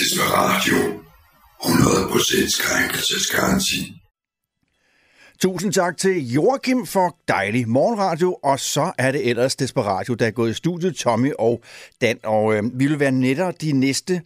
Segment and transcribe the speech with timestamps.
[0.00, 0.76] Desperatio.
[1.60, 3.92] 100% krænkelsesgaranti.
[5.42, 10.30] Tusind tak til Joachim for dejlig morgenradio, og så er det ellers Desperatio, der er
[10.30, 11.62] gået i studiet, Tommy og
[12.00, 14.22] Dan, og øh, vi vil være nettere de næste,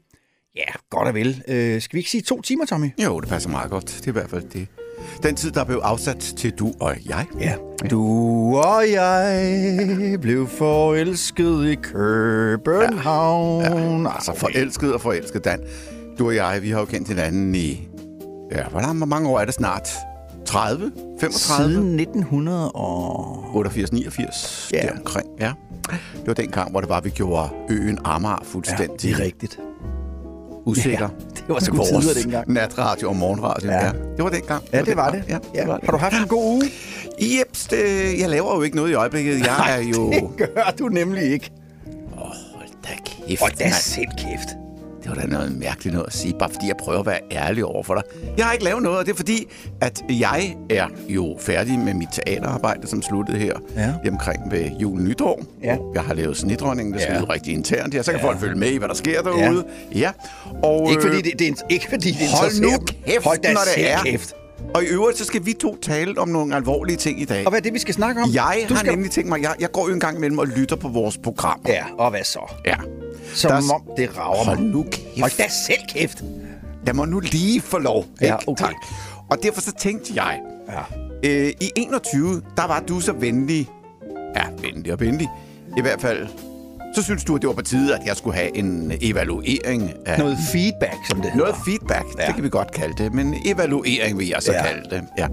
[0.56, 1.42] ja, godt og vel.
[1.48, 2.90] Øh, skal vi ikke sige to timer, Tommy?
[3.04, 3.86] Jo, det passer meget godt.
[3.86, 4.68] Det er i hvert fald det.
[5.22, 7.26] Den tid, der blev afsat til du og jeg.
[7.40, 7.52] Ja.
[7.90, 8.04] Du
[8.56, 13.62] og jeg blev forelsket i København.
[13.62, 14.08] Ja.
[14.08, 14.14] Ja.
[14.14, 15.60] Altså forelsket og forelsket, Dan.
[16.18, 17.88] Du og jeg, vi har jo kendt hinanden i...
[18.52, 19.88] Ja, hvor mange år er det snart?
[20.46, 20.92] 30?
[21.20, 21.72] 35?
[21.74, 22.70] Siden 1900
[23.54, 24.82] 88, 89, Ja.
[24.82, 25.26] deromkring.
[25.40, 25.52] Ja.
[25.90, 29.20] Det var den gang, hvor det var, vi gjorde øen Amager Ja, fuldstændig det er
[29.20, 29.58] rigtigt.
[30.64, 31.08] Usikker.
[31.20, 32.52] Ja, det var sgu Med tider vores dengang.
[32.52, 33.70] Natradio og morgenradio.
[33.70, 33.84] Ja.
[33.86, 33.92] Ja.
[34.16, 34.64] Det var den gang.
[34.72, 35.22] Ja, det var det.
[35.28, 35.60] Ja, Ja.
[35.60, 35.84] det var det.
[35.84, 36.62] Har du haft en god uge?
[37.20, 37.78] Jeps, det,
[38.20, 39.38] jeg laver jo ikke noget i øjeblikket.
[39.46, 40.10] Jeg er jo...
[40.10, 41.50] det gør du nemlig ikke.
[42.14, 42.88] Hold da
[43.26, 44.48] kæft, Og da selv kæft.
[45.02, 47.64] Det var da noget mærkeligt noget at sige, bare fordi jeg prøver at være ærlig
[47.64, 48.02] over for dig.
[48.38, 49.46] Jeg har ikke lavet noget, og det er fordi,
[49.80, 54.10] at jeg er jo færdig med mit teaterarbejde, som sluttede her Ja.
[54.10, 55.42] omkring ved jul nytår.
[55.62, 55.76] Ja.
[55.94, 57.14] Jeg har lavet snitdronningen, der Ja.
[57.14, 57.24] ja.
[57.24, 58.26] rigtig internt her, så kan Ja.
[58.26, 59.64] folk følge med i, hvad der sker derude.
[59.94, 59.98] Ja.
[59.98, 60.10] ja.
[60.62, 62.68] Og, Ikke fordi øh, det, det er, ikke fordi det Hold nu
[63.06, 63.98] kæft, Hold når det er.
[64.04, 64.34] kæft.
[64.74, 67.46] Og i øvrigt, så skal vi to tale om nogle alvorlige ting i dag.
[67.46, 68.30] Og hvad er det, vi skal snakke om?
[68.34, 68.92] Jeg du har skal...
[68.92, 71.60] nemlig tænkt mig, jeg, jeg går jo en gang imellem og lytter på vores program.
[71.68, 72.52] Ja, og hvad så?
[72.66, 72.74] ja.
[73.34, 74.68] Som Der er- om det rager Hold mig.
[74.68, 75.20] nu kæft.
[75.20, 76.22] Hold da selv kæft.
[76.86, 78.04] Jeg må nu lige få lov.
[78.20, 78.48] Ja, ikke?
[78.48, 78.64] okay.
[78.64, 78.74] Tak.
[79.30, 81.28] Og derfor så tænkte jeg, Ja.
[81.30, 83.68] øh, i 21, der var du så venlig.
[84.36, 85.28] Ja, venlig og venlig.
[85.76, 86.26] I hvert fald,
[86.94, 90.18] så synes du, at det var på tide, at jeg skulle have en evaluering af...
[90.18, 91.46] Noget feedback, som det hedder.
[91.46, 92.26] Noget feedback, Ja.
[92.26, 94.62] det kan vi godt kalde det, men evaluering vil jeg så ja.
[94.66, 95.02] kalde det.
[95.18, 95.26] Ja.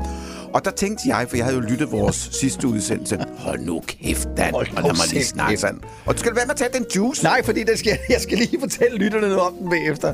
[0.54, 4.28] Og der tænkte jeg, for jeg havde jo lyttet vores sidste udsendelse, hold nu kæft,
[4.38, 5.80] Dan, Hold og lad mig lige snakke sådan.
[6.06, 7.24] Og du skal være med at tage den juice.
[7.24, 10.14] Nej, fordi det skal, jeg skal lige fortælle lytterne noget om den bagefter.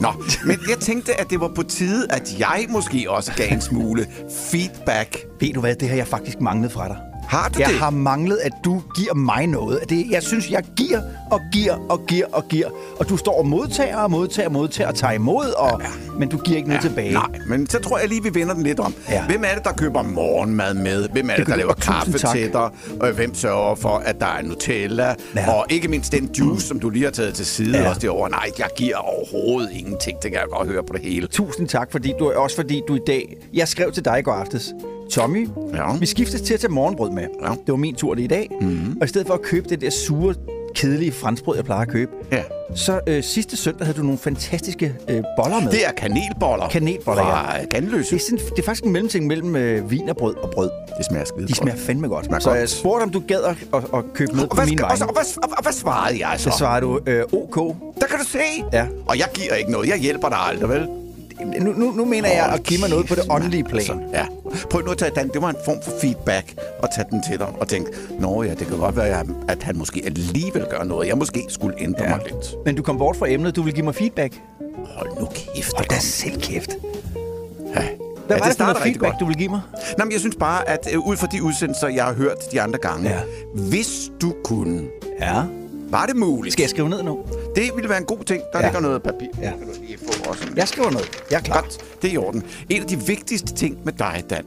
[0.00, 0.12] Nå,
[0.46, 4.06] men jeg tænkte, at det var på tide, at jeg måske også gav en smule
[4.50, 5.26] feedback.
[5.40, 7.11] Ved du hvad, det har jeg faktisk manglet fra dig.
[7.32, 7.78] Har du Jeg det?
[7.78, 9.78] har manglet, at du giver mig noget.
[9.88, 11.00] Det, jeg synes, jeg giver
[11.30, 12.68] og giver og giver og giver.
[12.98, 15.88] Og du står og modtager og modtager og modtager og tager imod, og, ja.
[16.18, 17.12] men du giver ikke noget tilbage.
[17.12, 18.94] Nej, men så tror jeg lige, vi vender den lidt om.
[19.10, 19.24] Ja.
[19.26, 21.08] Hvem er det, der køber morgenmad med?
[21.08, 22.36] Hvem er det, Det der laver kaffe tak.
[22.36, 22.70] til dig?
[23.00, 25.14] Og hvem sørger for, at der er Nutella?
[25.36, 25.50] Ja.
[25.54, 27.88] Og ikke mindst den juice, som du lige har taget til side ja.
[27.88, 28.30] også derovre.
[28.30, 30.22] Nej, jeg giver overhovedet ingenting.
[30.22, 31.26] Det kan jeg godt høre på det hele.
[31.26, 33.36] Tusind tak, fordi du, også fordi du i dag...
[33.54, 34.72] Jeg skrev til dig i går aftes.
[35.12, 35.96] Tommy, Ja.
[36.00, 37.22] vi skiftes til at tage morgenbrød med.
[37.42, 37.48] Ja.
[37.50, 38.48] Det var min tur lige i dag.
[38.60, 38.96] Mm-hmm.
[39.00, 40.34] Og i stedet for at købe det der sure,
[40.74, 42.42] kedelige franskbrød, jeg plejer at købe, Ja.
[42.74, 45.70] så øh, sidste søndag havde du nogle fantastiske øh, boller med.
[45.70, 46.68] Det er kanelboller.
[46.68, 47.64] Kanelboller, fra ja.
[47.64, 48.10] Ganløse.
[48.10, 50.70] det, er sådan, det er faktisk en mellemting mellem øh, vinerbrød og brød.
[50.98, 52.26] Det smager skide De smager fandme godt.
[52.26, 52.58] Smager så godt.
[52.60, 54.90] jeg spurgte, om du gad at, at, at købe med Og på hvad, min vej.
[55.00, 56.50] og, og, hvad, og, og hvad svarede jeg så?
[56.50, 57.76] Så svarede du, øh, OK.
[58.00, 58.38] Der kan du se.
[58.72, 58.86] Ja.
[59.06, 59.88] Og jeg giver ikke noget.
[59.88, 60.88] Jeg hjælper dig aldrig, vel?
[61.60, 63.76] Nu, nu, nu mener jeg at give mig noget på det åndelige plan.
[63.78, 64.24] Altså, ja.
[64.70, 65.28] Prøv nu at tage den.
[65.28, 67.90] Det var en form for feedback og tage den til dig og tænke,
[68.20, 71.08] nå ja, det kan godt være, at han måske alligevel gør noget.
[71.08, 72.08] Jeg måske skulle ændre ja.
[72.08, 72.54] mig lidt.
[72.64, 74.34] Men du kom bort fra emnet, du vil give mig feedback.
[74.86, 75.78] Hold nu kæft.
[75.78, 76.70] Det da selv kæft.
[77.76, 77.82] Ja.
[78.26, 79.20] Hvad ja, var det for noget rigtig feedback, godt.
[79.20, 79.60] du vil give mig?
[79.98, 82.60] Nå, men jeg synes bare, at øh, ud fra de udsendelser, jeg har hørt de
[82.60, 83.18] andre gange, Ja.
[83.54, 84.82] hvis du kunne,
[85.20, 85.42] Ja.
[85.92, 86.52] Var det muligt?
[86.52, 87.18] Skal jeg skrive ned nu?
[87.56, 88.42] Det ville være en god ting.
[88.52, 88.60] Der Ja.
[88.60, 88.66] ja.
[88.66, 89.26] ligger noget papir.
[89.42, 89.50] Ja.
[89.50, 90.44] Kan du lige få også.
[90.56, 91.08] Jeg skriver noget.
[91.30, 91.60] Jeg er klar.
[91.60, 92.42] Godt, det er i orden.
[92.70, 94.44] En af de vigtigste ting med dig, Dan,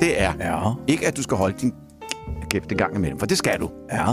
[0.00, 0.72] det er Ja.
[0.86, 1.72] ikke, at du skal holde din
[2.50, 3.70] kæft en gang imellem, for det skal du.
[3.92, 4.04] Ja.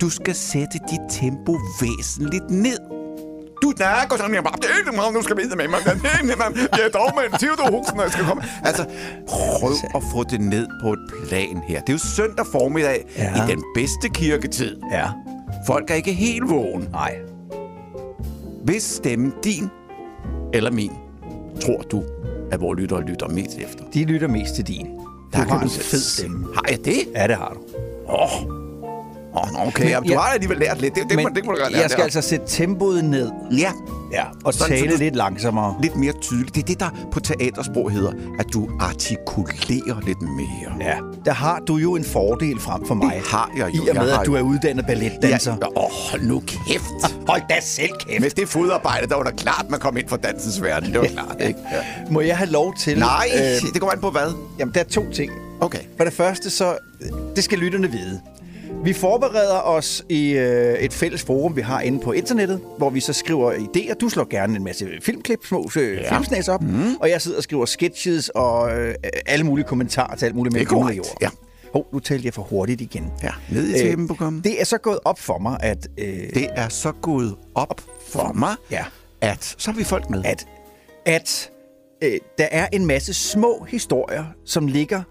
[0.00, 2.78] Du skal sætte dit tempo væsentligt ned.
[3.62, 5.78] Du snakker sådan, jeg bare, det er ikke meget, nu skal vi med mig.
[5.84, 6.56] Det er ikke meget.
[6.72, 8.42] Jeg er dog med en Theodor når jeg skal komme.
[8.64, 8.84] Altså,
[9.28, 11.80] prøv at få det ned på et plan her.
[11.80, 13.44] Det er jo søndag formiddag Ja.
[13.44, 14.76] i den bedste kirketid.
[14.92, 15.06] Ja.
[15.66, 16.88] Folk er ikke helt vågen.
[16.92, 17.16] Nej.
[18.64, 19.68] Hvis stemmen din
[20.54, 20.90] eller min,
[21.60, 22.02] tror du,
[22.52, 23.84] at vores lyttere lytter mest efter?
[23.94, 24.86] De lytter mest til din.
[24.86, 24.92] Du
[25.32, 26.46] Der har kan en du fed stemme.
[26.54, 26.98] Har jeg det?
[27.14, 27.60] Ja, det har du.
[28.08, 28.46] Åh, oh.
[29.32, 29.84] oh, okay.
[29.84, 30.94] Men Men, du jeg- har alligevel lært lidt.
[30.94, 31.80] Det, det, Men det, det må du godt lære.
[31.82, 32.04] jeg skal der.
[32.04, 33.30] altså sætte tempoet ned.
[33.58, 33.72] Ja,
[34.16, 34.24] Ja.
[34.44, 35.74] Og Sådan, så tale du- lidt langsommere.
[35.82, 36.54] lidt mere tydeligt.
[36.54, 40.72] Det er det, der på teatersprog hedder, at du artikulerer lidt mere.
[40.90, 40.96] Ja.
[41.24, 43.14] Der har du jo en fordel frem for mig.
[43.16, 43.84] Det har jeg jo.
[43.84, 45.56] I og med, at du er uddannet balletdanser.
[45.62, 46.84] Ja, åh, hold nu kæft.
[47.28, 48.20] Hold da selv kæft.
[48.20, 50.92] Med det fodarbejde, der var da klart, man kom ind fra dansens verden.
[50.92, 51.58] Det var klart, ikke?
[51.72, 52.10] Ja.
[52.10, 52.98] Må jeg have lov til...
[52.98, 54.32] Nej, Øh, det går an på hvad?
[54.58, 55.32] jamen, der er to ting.
[55.60, 55.78] Okay.
[55.96, 56.76] For det første, så
[57.36, 58.20] det skal lytterne vide.
[58.86, 63.00] Vi forbereder os i øh, et fælles forum, vi har inde på internettet, hvor vi
[63.00, 63.94] så skriver idéer.
[63.94, 66.14] Du slår gerne en masse filmklip, små øh, ja.
[66.14, 66.96] filmsnæs op, mm.
[67.00, 68.94] og jeg sidder og skriver sketches og øh,
[69.26, 71.28] alle mulige kommentarer til alt muligt med Det er korrekt, ja.
[71.72, 73.12] Hov, nu talte jeg for hurtigt igen.
[73.22, 74.42] Ja, ned i tempo kom.
[74.42, 75.88] Det er så gået op for mig, at...
[75.98, 78.84] Øh, Det er så gået op for mig, Ja.
[79.20, 79.54] At.
[79.58, 80.24] Så har vi folk med.
[80.24, 80.46] at,
[81.06, 81.50] at
[82.04, 85.02] øh, der er en masse små historier, som ligger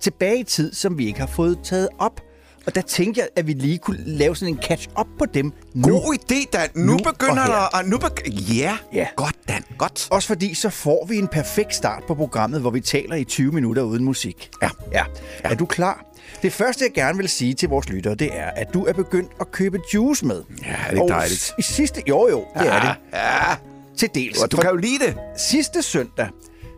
[0.00, 2.20] tilbage i tid, som vi ikke har fået taget op.
[2.66, 5.88] Og der tænkte jeg, at vi lige kunne lave sådan en catch-up på dem nu.
[6.00, 6.68] God idé, Dan.
[6.74, 7.78] Nu, Nu begynder og der...
[7.78, 8.76] Og nu begy- ja.
[8.94, 9.06] Ja.
[9.16, 9.64] Godt, Dan.
[9.78, 10.08] Godt.
[10.10, 13.52] Også fordi, så får vi en perfekt start på programmet, hvor vi taler i 20
[13.52, 14.50] minutter uden musik.
[14.62, 14.68] Ja.
[14.92, 15.04] ja.
[15.44, 16.04] Er du klar?
[16.42, 19.30] Det første, jeg gerne vil sige til vores lyttere, det er, at du er begyndt
[19.40, 20.42] at købe juice med.
[20.66, 21.52] Ja, det er ikke dejligt.
[21.58, 22.02] I sidste...
[22.08, 22.94] Jo, jo, det er det.
[23.12, 23.54] Ja.
[23.96, 24.42] Til dels.
[24.42, 25.16] Og du kan jo lide det.
[25.36, 26.28] sidste søndag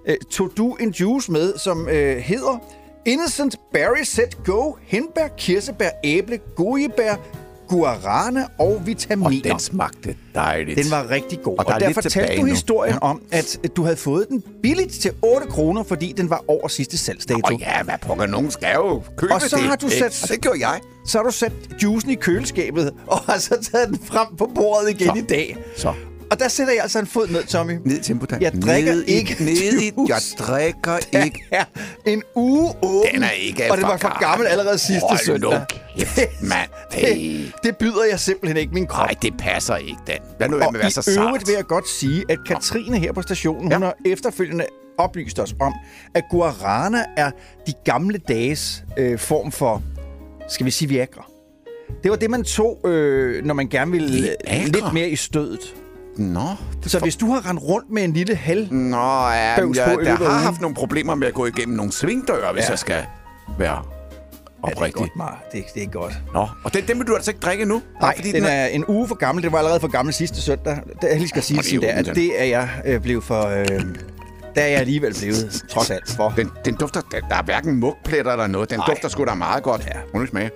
[0.08, 2.62] øh, tog du en juice med, som øh, hedder
[3.06, 7.14] Innocent Berry Set Go, hindbær, kirsebær, æble, gojebær,
[7.68, 9.42] guarana og Og vitaminer.
[9.50, 10.78] den smagte dejligt.
[10.78, 11.58] Den var rigtig god.
[11.58, 12.46] Og der Og, er der lidt fortalte du nu.
[12.48, 12.98] historien Ja.
[12.98, 16.98] om, at du havde fået den billigt til 8 kroner, fordi den var over sidste
[16.98, 17.40] salgsdato.
[17.44, 19.64] Og ja, hvad pokker, nogen skal jo købe Og så det.
[19.64, 20.80] har du sat- Og det gjorde jeg.
[21.06, 21.52] Så har du sat
[21.82, 25.14] juicen i køleskabet, og har så taget den frem på bordet igen Så.
[25.16, 25.56] i dag.
[25.76, 25.92] Så.
[26.32, 27.72] Og der sætter jeg altså en fod ned, Tommy.
[27.84, 28.26] Ned i tempo.
[28.40, 29.92] Jeg drikker ned ikke i, ned i.
[30.08, 31.44] Jeg drikker Den ikke.
[31.52, 31.64] er
[32.06, 33.14] en uge åben.
[33.14, 35.60] Den er ikke Og det var for gammel allerede sidste Hold søndag.
[35.98, 36.68] kæft, mand.
[36.92, 37.38] Hey.
[37.44, 39.06] Det, det byder jeg simpelthen ikke min krop.
[39.06, 40.18] Nej, det passer ikke, Dan.
[40.40, 41.26] Lad nu være Og med at være så i sart.
[41.26, 43.76] øvrigt vil jeg godt sige, at Katrine her på stationen, Ja.
[43.76, 44.66] hun har efterfølgende
[44.98, 45.72] oplyst os om,
[46.14, 47.30] at guarana er
[47.66, 49.82] de gamle dages øh, form for,
[50.48, 51.26] skal vi sige Viagra.
[52.02, 54.64] Det var det, man tog, øh, når man gerne ville Viagra?
[54.66, 55.74] lidt mere i stødet.
[56.16, 56.40] Nå,
[56.82, 58.68] det Så hvis du har rendt rundt med en lille hal...
[58.72, 62.64] Nå, ja, jeg, jeg har haft nogle problemer med at gå igennem nogle svingdøre, hvis
[62.64, 62.70] Ja.
[62.70, 63.04] jeg skal
[63.58, 63.82] være
[64.66, 65.00] Ja, det er oprigtig.
[65.00, 65.42] godt, Mar.
[65.52, 66.12] Det, det er godt.
[66.34, 67.82] Nå, og den, den vil du altså ikke drikke nu?
[68.00, 69.44] Nej, fordi den er en uge for gammel.
[69.44, 70.76] Det var allerede for gammel sidste søndag.
[71.02, 72.14] Det, jeg lige skal sige det er at den.
[72.14, 73.42] det er jeg øh, blevet for...
[73.46, 73.66] Øh,
[74.54, 76.28] der er jeg alligevel blevet, trods alt, for.
[76.36, 78.70] Den, den dufter, der, der er hverken mugpletter eller noget.
[78.70, 78.86] Den Nej.
[78.86, 79.86] dufter sgu da meget godt.
[79.86, 79.98] Ja.
[80.14, 80.50] Må du smage?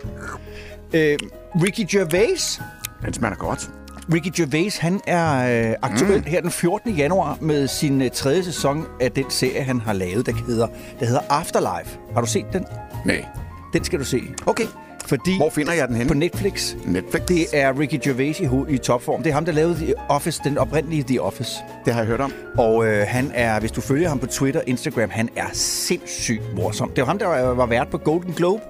[0.92, 1.18] Øh,
[1.62, 2.60] Ricky Gervais
[3.04, 3.70] Den smager godt.
[4.12, 6.24] Ricky Gervais, han er øh, aktuel mm.
[6.26, 6.92] her den 14.
[6.92, 10.66] januar med sin øh, tredje sæson af den serie, han har lavet, der hedder,
[11.00, 11.98] der hedder Afterlife.
[12.14, 12.64] Har du set den?
[13.04, 13.24] Nej.
[13.72, 14.20] Den skal du se.
[14.46, 14.66] Okay.
[15.06, 16.08] Fordi Hvor finder jeg den henne?
[16.08, 17.22] på Netflix, Netflix.
[17.28, 19.22] det er Ricky Gervais i, i topform.
[19.22, 21.56] Det er ham, der lavede The Office, den oprindelige The Office.
[21.84, 22.32] det har jeg hørt om.
[22.58, 26.90] Og øh, han er, hvis du følger ham på Twitter Instagram, han er sindssygt morsom.
[26.90, 28.62] Det var ham, der var, var vært på Golden Globe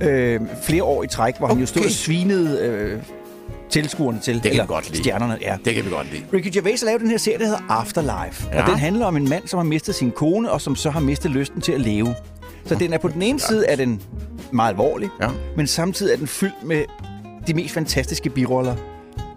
[0.00, 1.54] øh, flere år i træk, hvor okay.
[1.54, 3.02] han jo stod og svinede øh,
[3.70, 4.40] tilskuerne til.
[4.40, 4.98] kan eller vi godt lide.
[5.02, 5.56] Stjernerne, ja.
[5.64, 6.22] Det kan vi godt lide.
[6.32, 8.48] Ricky Gervais lavet den her serie, der hedder Afterlife.
[8.52, 8.62] Ja.
[8.62, 11.00] Og den handler om en mand, som har mistet sin kone, og som så har
[11.00, 12.14] mistet lysten til at leve.
[12.66, 14.02] Så den er på den ene side er den
[14.52, 15.28] meget alvorlig, Ja.
[15.56, 16.84] men samtidig er den fyldt med
[17.46, 18.76] de mest fantastiske biroller,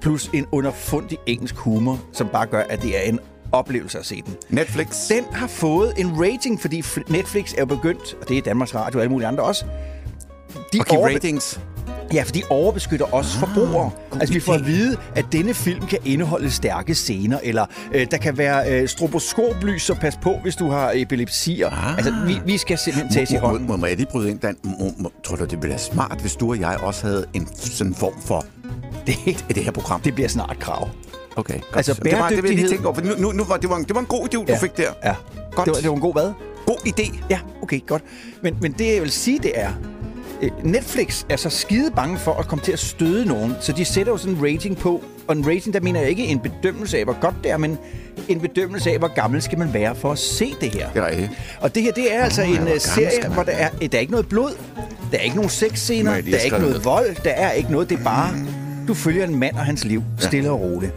[0.01, 3.19] plus en underfundig engelsk humor, som bare gør, at det er en
[3.51, 4.35] oplevelse at se den.
[4.49, 5.07] Netflix.
[5.07, 8.97] Den har fået en rating, fordi Netflix er jo begyndt, og det er Danmarks Radio
[8.99, 9.65] og alle mulige andre også,
[10.73, 11.59] de Og give overbe- ratings.
[12.13, 13.91] Ja, for de overbeskytter os ah, forbrugere.
[14.19, 18.17] Altså, vi får at vide, at denne film kan indeholde stærke scener, eller øh, der
[18.17, 21.61] kan være øh, stroboskoplys, så pas på, hvis du har epilepsi.
[21.61, 21.97] Ah.
[21.97, 23.67] Altså, vi, vi skal simpelthen tages i Må, må, hånden.
[23.67, 24.57] må, må jeg lige bryde ind, Dan?
[24.63, 27.47] Må, må, tror du, det ville være smart, hvis du og jeg også havde en
[27.55, 28.45] sådan form for
[29.07, 30.01] Det, det her program?
[30.01, 30.89] det bliver snart krav.
[31.35, 31.75] Okay, godt.
[31.75, 33.75] Altså, det var det, jeg lige tænke over, for nu, nu, nu var, det, var
[33.77, 34.91] en, det var en god idé, du fik der.
[35.03, 35.15] Ja.
[35.55, 35.65] Godt.
[35.65, 36.31] Det var, det var en god hvad?
[36.65, 37.17] God idé.
[37.29, 38.03] Ja, okay, godt.
[38.43, 39.69] Men, men det, jeg vil sige, det er,
[40.63, 44.11] Netflix er så skide bange for at komme til at støde nogen, så de sætter
[44.11, 45.03] jo sådan en rating på.
[45.27, 47.77] Og en rating, der mener jeg ikke en bedømmelse af, hvor godt det er, men
[48.29, 50.89] en bedømmelse af, hvor gammel skal man være for at se det her.
[50.89, 51.31] Det er rigtigt.
[51.61, 53.97] Og det her, det er altså Nå, en ja, gammel serie, hvor der er, der
[53.97, 54.51] er ikke noget blod,
[55.11, 57.99] der er ikke nogen sexscener, der er ikke noget vold, der er ikke noget, det
[57.99, 58.33] er bare,
[58.87, 60.93] du følger en mand og hans liv, stille og roligt.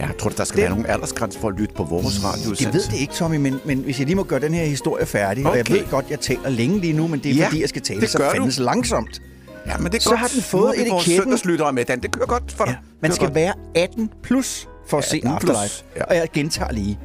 [0.00, 2.54] Ja, jeg tror, der skal Det- være nogle aldersgrænser for at lytte på vores radio.
[2.60, 5.06] Jeg ved det ikke, Tommy, men, men hvis jeg lige må gøre den her historie
[5.06, 5.50] færdig, okay.
[5.50, 7.68] og jeg ved godt, jeg taler længe lige nu, men det er Ja, fordi, jeg
[7.68, 8.34] skal tale det så gør du.
[8.34, 9.22] fandens langsomt.
[9.66, 10.20] Ja, men det er Så godt.
[10.20, 11.22] har den Nu fået har vores etiketten.
[11.24, 12.00] søndagslyttere med, Dan.
[12.00, 12.72] Det kører godt for dig.
[12.72, 15.84] Ja, man Det skal kører være 18 plus for at se 18 plus, Afterlife.
[15.96, 16.04] ja.
[16.04, 16.98] Og jeg gentager lige.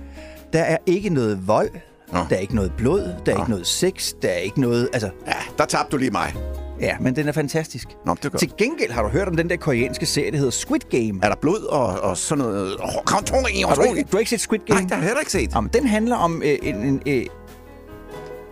[0.53, 1.69] Der er ikke noget vold,
[2.13, 2.19] Nå.
[2.29, 3.41] der er ikke noget blod, der er Nå.
[3.43, 4.89] ikke noget sex, der er ikke noget...
[4.93, 6.33] Altså, Ja, der tabte du lige mig.
[6.79, 7.87] Ja, men den er fantastisk.
[8.05, 8.39] Nå, det godt.
[8.39, 11.19] Til gengæld har du hørt om den der koreanske serie, der hedder Squid Game.
[11.23, 12.75] Er der blod og, og sådan noget?
[12.79, 14.79] Oh, kom, tro mig, Har du, ikke, du har ikke set Squid Game?
[14.79, 15.55] Nej, det har jeg heller ikke set.
[15.55, 17.25] Jamen, den handler om øh, en, en øh,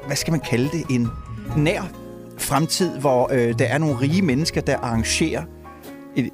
[0.06, 1.08] hvad skal man kalde det, en
[1.58, 1.82] nær
[2.38, 5.44] fremtid, hvor øh, der er nogle rige mennesker, der arrangerer
[6.16, 6.30] et,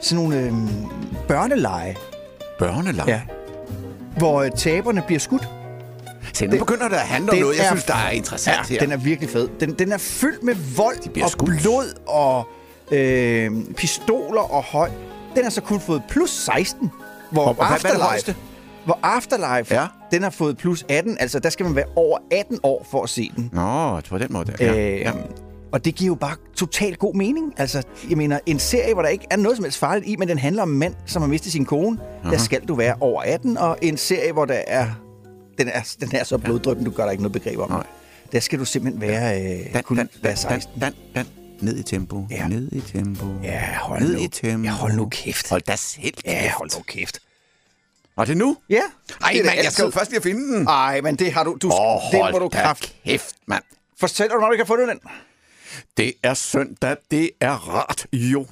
[0.00, 0.52] sådan nogle øh,
[1.28, 1.96] børneleje,
[2.58, 3.06] Børnelag.
[3.08, 3.20] ja,
[4.16, 5.48] hvor øh, taberne bliver skudt.
[6.32, 8.78] Se, nu begynder det at handle om noget, jeg er- synes, der er interessant her.
[8.78, 9.48] den er virkelig fed.
[9.60, 11.60] Den, den er fyldt med vold og skudt.
[11.62, 12.48] blod og
[12.90, 14.90] øh, pistoler og høj.
[15.36, 16.90] Den har så kun fået plus 16,
[17.30, 18.36] hvor Og hvad- hvad er Afterlife, højeste?
[18.84, 19.86] hvor Afterlife Ja.
[20.12, 21.16] den har fået plus 18.
[21.20, 23.50] Altså, der skal man være over 18 år for at se den.
[23.52, 24.52] Nå, var den måde.
[24.60, 24.72] Ja.
[24.74, 24.92] Ja.
[24.94, 25.12] Øh, ja.
[25.72, 27.52] Og det giver jo bare totalt god mening.
[27.56, 30.28] Altså, jeg mener, en serie, hvor der ikke er noget som helst farligt i, men
[30.28, 31.98] den handler om en mand, som har mistet sin kone.
[32.24, 32.30] Uh-huh.
[32.30, 34.86] Der skal du være over 18, og en serie, hvor der er...
[35.58, 37.70] Den er, den er så bloddryppen, du gør der ikke noget begreb om.
[37.70, 37.86] Nej.
[38.32, 40.80] Der skal du simpelthen være, øh, Dan, kun dan, være dan, 16.
[40.80, 41.26] dan, dan,
[41.60, 42.26] Ned i tempo.
[42.30, 42.48] Ja.
[42.48, 43.26] Ned i tempo.
[43.42, 44.20] Ja, hold Ned nu.
[44.20, 44.64] i tempo.
[44.64, 45.48] Ja, hold nu kæft.
[45.50, 46.24] Hold da selv kæft.
[46.26, 47.18] Ja, hold nu kæft.
[48.16, 48.56] Og det nu?
[48.70, 48.80] Ja.
[49.20, 50.66] Ej, Det er mand, jeg skal jo først lige finde den.
[50.68, 51.58] Ej, men det har du...
[51.62, 52.96] du Åh, det må du kraft.
[53.04, 53.62] kæft, mand.
[54.00, 55.00] Fortæl dig, når du kan få den.
[55.96, 58.46] Det er søndag, det er rart, jo.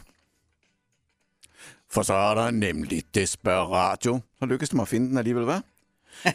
[1.91, 4.21] For så er der nemlig Desperatio.
[4.39, 5.61] Så lykkes det mig at finde den alligevel, hvad?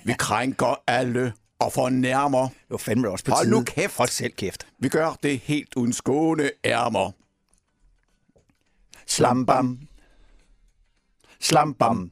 [0.03, 2.49] Vi krænker alle og fornærmer.
[2.69, 3.55] Var fandme også på Hold tide.
[3.55, 3.97] nu kæft.
[3.97, 4.67] Hold selv kæft.
[4.79, 7.11] Vi gør det helt uden skåne ærmer.
[9.07, 9.79] Slambam.
[11.39, 12.11] Slambam.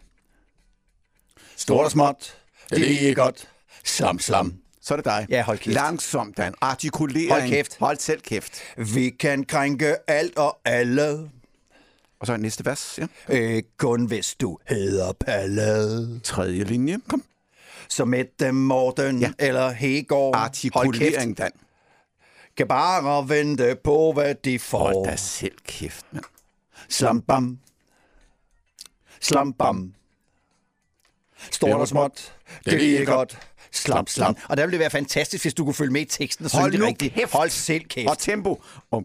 [1.56, 2.38] Stort og småt.
[2.70, 3.50] Det er godt.
[3.84, 4.60] Slam, slam.
[4.82, 5.26] Så er det dig.
[5.30, 5.74] Ja, hold kæft.
[5.74, 6.54] Langsomt, Dan.
[6.62, 7.32] Artikulering.
[7.32, 7.78] Hold kæft.
[7.80, 8.54] Hold selv kæft.
[8.78, 11.30] Vi kan krænke alt og alle.
[12.20, 13.34] Og så næste vers, ja.
[13.34, 16.20] Ikke kun hvis du hedder Palle.
[16.20, 17.00] Tredje linje.
[17.10, 17.24] Kom.
[17.94, 19.32] Så Mette Morten Ja.
[19.40, 20.36] eller Hegård.
[20.36, 21.52] Artikulering, Dan.
[22.58, 24.78] Kan bare vente på, hvad de får.
[24.80, 26.24] Hold da selv kæft, mand.
[26.90, 27.60] Slambam.
[29.22, 29.94] Slambam.
[31.52, 32.34] Stort og småt.
[32.66, 33.38] Det er godt.
[33.72, 34.36] Slam, slam.
[34.50, 36.72] Og der ville det være fantastisk, hvis du kunne følge med i teksten og synge
[36.72, 37.14] det rigtigt.
[37.14, 37.32] kæft.
[37.34, 38.10] Hold selv kæft.
[38.10, 38.62] Og tempo.
[38.92, 39.04] Og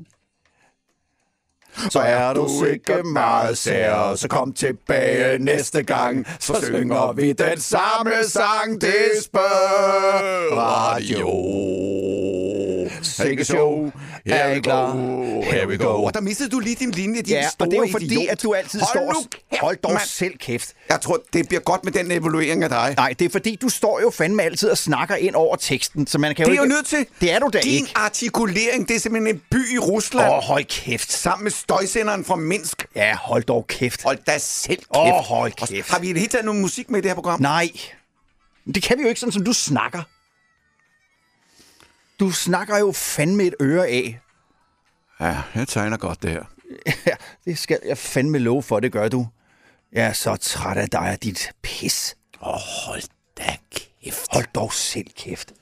[1.91, 7.61] Så er du ikke meget sær, så kom tilbage næste gang, så synger vi den
[7.61, 11.29] samme sang, Desperatio.
[13.03, 13.91] Sikke show,
[14.27, 14.93] er I klar?
[15.53, 16.05] Here we go.
[16.05, 18.05] Og der mistede du lige din linje, din Ja, store og det er jo fordi,
[18.07, 18.29] idiot.
[18.29, 19.25] at du altid Hold står...
[19.51, 20.03] Kæft, Hold dog mand.
[20.07, 20.69] selv kæft.
[20.91, 22.95] Jeg tror, det bliver godt med den evaluering af dig.
[22.97, 26.19] Nej, det er fordi, du står jo fandme altid og snakker ind over teksten, så
[26.19, 26.75] man kan Det er jo jo ikke...
[26.75, 27.07] nødt til.
[27.21, 27.93] Det er du da Din ikke.
[27.95, 30.31] artikulering, det er simpelthen en by i Rusland.
[30.31, 31.13] Åh, oh, hold kæft.
[31.13, 32.87] Sammen med støjsenderen fra Minsk.
[32.95, 34.03] Ja, hold dog kæft.
[34.03, 34.89] Hold da selv kæft.
[34.95, 35.91] Åh, hold kæft.
[35.91, 37.41] Har vi i det hele taget noget musik med i det her program?
[37.41, 37.69] Nej,
[38.75, 40.03] det kan vi jo ikke sådan, som du snakker.
[42.21, 44.21] Du snakker jo fandme et øre af.
[45.21, 46.45] Ja, jeg tegner godt det her.
[47.07, 49.27] Ja, det skal jeg fandme love for, det gør du.
[49.93, 52.17] Jeg er så træt af dig og dit pis.
[52.43, 53.03] Åh, oh, hold
[53.39, 54.27] da kæft.
[54.33, 55.53] Hold dog selv kæft.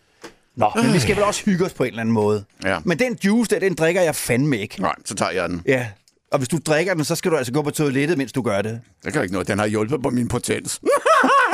[0.56, 2.44] Nå, men vi skal vel også hygge os på en eller anden måde.
[2.64, 2.78] Ja.
[2.84, 4.80] Men den juice der, den drikker jeg fandme ikke.
[4.82, 5.62] Nej, så tager jeg den.
[5.66, 5.88] Ja,
[6.32, 8.62] og hvis du drikker den, så skal du altså gå på toilettet, mens du gør
[8.62, 8.80] det.
[9.04, 9.48] Det kan ikke noget.
[9.48, 10.80] Den har hjulpet på min potens.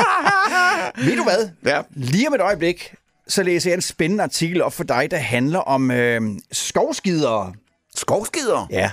[1.04, 1.48] Ved du hvad?
[1.66, 1.82] Ja.
[1.90, 2.94] Lige om et øjeblik,
[3.28, 7.52] så læser jeg en spændende artikel op for dig, der handler om øh, skovskidere.
[7.96, 8.66] Skovskider.
[8.70, 8.90] Ja.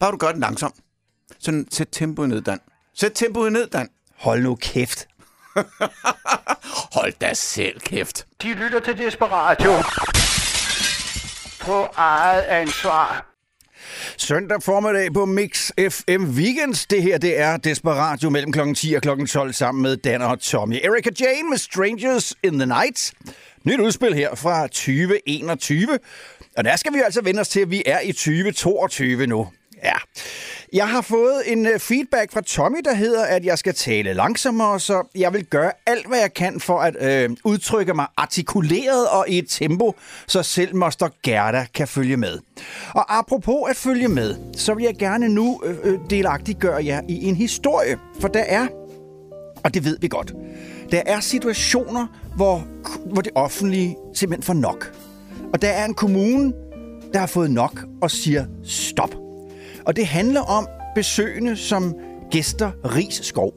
[0.00, 0.74] Bare du gør den langsomt.
[1.38, 2.60] Sådan, sæt tempoet ned, Dan.
[2.94, 3.88] Sæt tempoet ned, Dan.
[4.16, 5.08] Hold nu kæft.
[6.96, 8.26] Hold da selv kæft.
[8.42, 9.72] De lytter til Desperatio.
[11.60, 13.26] På eget ansvar.
[14.16, 16.86] Søndag formiddag på Mix FM Weekends.
[16.86, 18.74] Det her, det er Desperatio mellem kl.
[18.74, 19.26] 10 og kl.
[19.26, 20.74] 12 sammen med Dan og Tommy.
[20.74, 23.12] Erika Jane med Strangers in the Night.
[23.64, 25.98] Nyt udspil her fra 2021.
[26.56, 29.48] Og der skal vi altså vende os til, at vi er i 2022 nu.
[29.84, 29.92] Ja.
[30.72, 34.80] Jeg har fået en øh, feedback fra Tommy, der hedder, at jeg skal tale langsommere,
[34.80, 39.28] så jeg vil gøre alt, hvad jeg kan for at øh, udtrykke mig artikuleret og
[39.28, 39.94] i et tempo,
[40.26, 42.38] så selv Moster Gerda kan følge med.
[42.90, 47.24] Og apropos at følge med, så vil jeg gerne nu øh, øh delagtiggøre jer i
[47.24, 48.66] en historie, for der er
[49.64, 50.34] og det ved vi godt.
[50.90, 52.06] Der er situationer,
[52.36, 52.66] hvor,
[53.12, 54.92] hvor det offentlige simpelthen får nok.
[55.52, 56.52] Og der er en kommune,
[57.12, 59.25] der har fået nok og siger stop.
[59.86, 61.94] Og det handler om besøgende, som
[62.30, 63.52] gæster Ris Skov.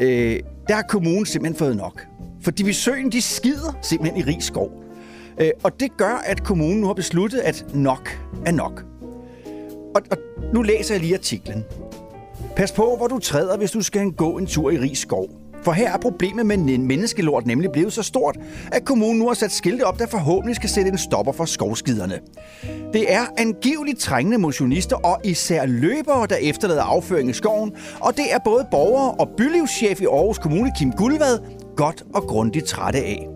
[0.00, 2.06] Øh, der har kommunen simpelthen fået nok.
[2.42, 4.70] For de besøgende, de skider simpelthen i Ris Skov.
[5.40, 8.84] Øh, og det gør, at kommunen nu har besluttet, at nok er nok.
[9.94, 10.16] Og, og
[10.54, 11.64] nu læser jeg lige artiklen.
[12.56, 15.39] Pas på, hvor du træder, hvis du skal gå en tur i Ris skov.
[15.62, 18.36] For her er problemet med en menneskelort nemlig blevet så stort,
[18.72, 22.18] at kommunen nu har sat skilte op, der forhåbentlig skal sætte en stopper for skovskiderne.
[22.92, 28.32] Det er angiveligt trængende motionister og især løbere, der efterlader afføring i skoven, og det
[28.32, 31.38] er både borgere og bylivschef i Aarhus Kommune, Kim Guldvad,
[31.76, 33.28] godt og grundigt trætte af.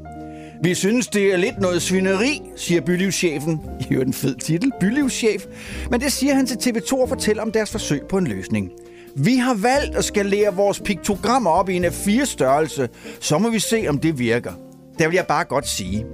[0.63, 3.61] Vi synes, det er lidt noget svineri, siger bylivschefen.
[3.81, 5.47] I hører den fed titel, bylivschef.
[5.91, 8.71] Men det siger han til TV2 og fortæller om deres forsøg på en løsning.
[9.17, 12.89] Vi har valgt at skalere vores piktogrammer op i en af fire størrelse.
[13.21, 14.53] Så må vi se, om det virker.
[14.99, 16.07] Der vil jeg bare godt sige,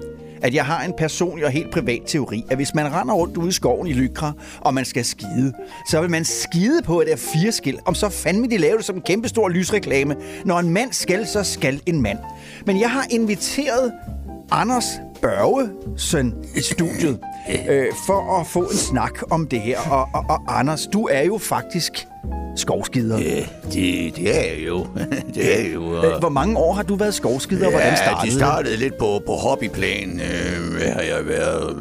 [0.42, 3.48] at jeg har en personlig og helt privat teori, at hvis man render rundt ude
[3.48, 5.52] i skoven i Lykra, og man skal skide,
[5.90, 8.84] så vil man skide på et af fire skilt, om så fandme de laver det
[8.84, 10.16] som en kæmpe stor lysreklame.
[10.44, 12.18] Når en mand skal, så skal en mand.
[12.66, 13.92] Men jeg har inviteret
[14.50, 14.84] Anders
[15.22, 17.18] Børge, søn i studiet.
[17.68, 19.78] øh, for at få en snak om det her.
[19.90, 22.06] Og, og, og Anders, du er jo faktisk
[22.56, 23.18] skovskider.
[23.18, 24.86] Ja, det, det er jo.
[25.34, 25.94] det er jo.
[25.96, 26.18] Øh, Og...
[26.18, 29.32] Hvor mange år har du været skovskider, og hvordan startede det startede lidt på, på
[29.32, 30.20] hobbyplan.
[30.20, 31.76] Øh, har jeg været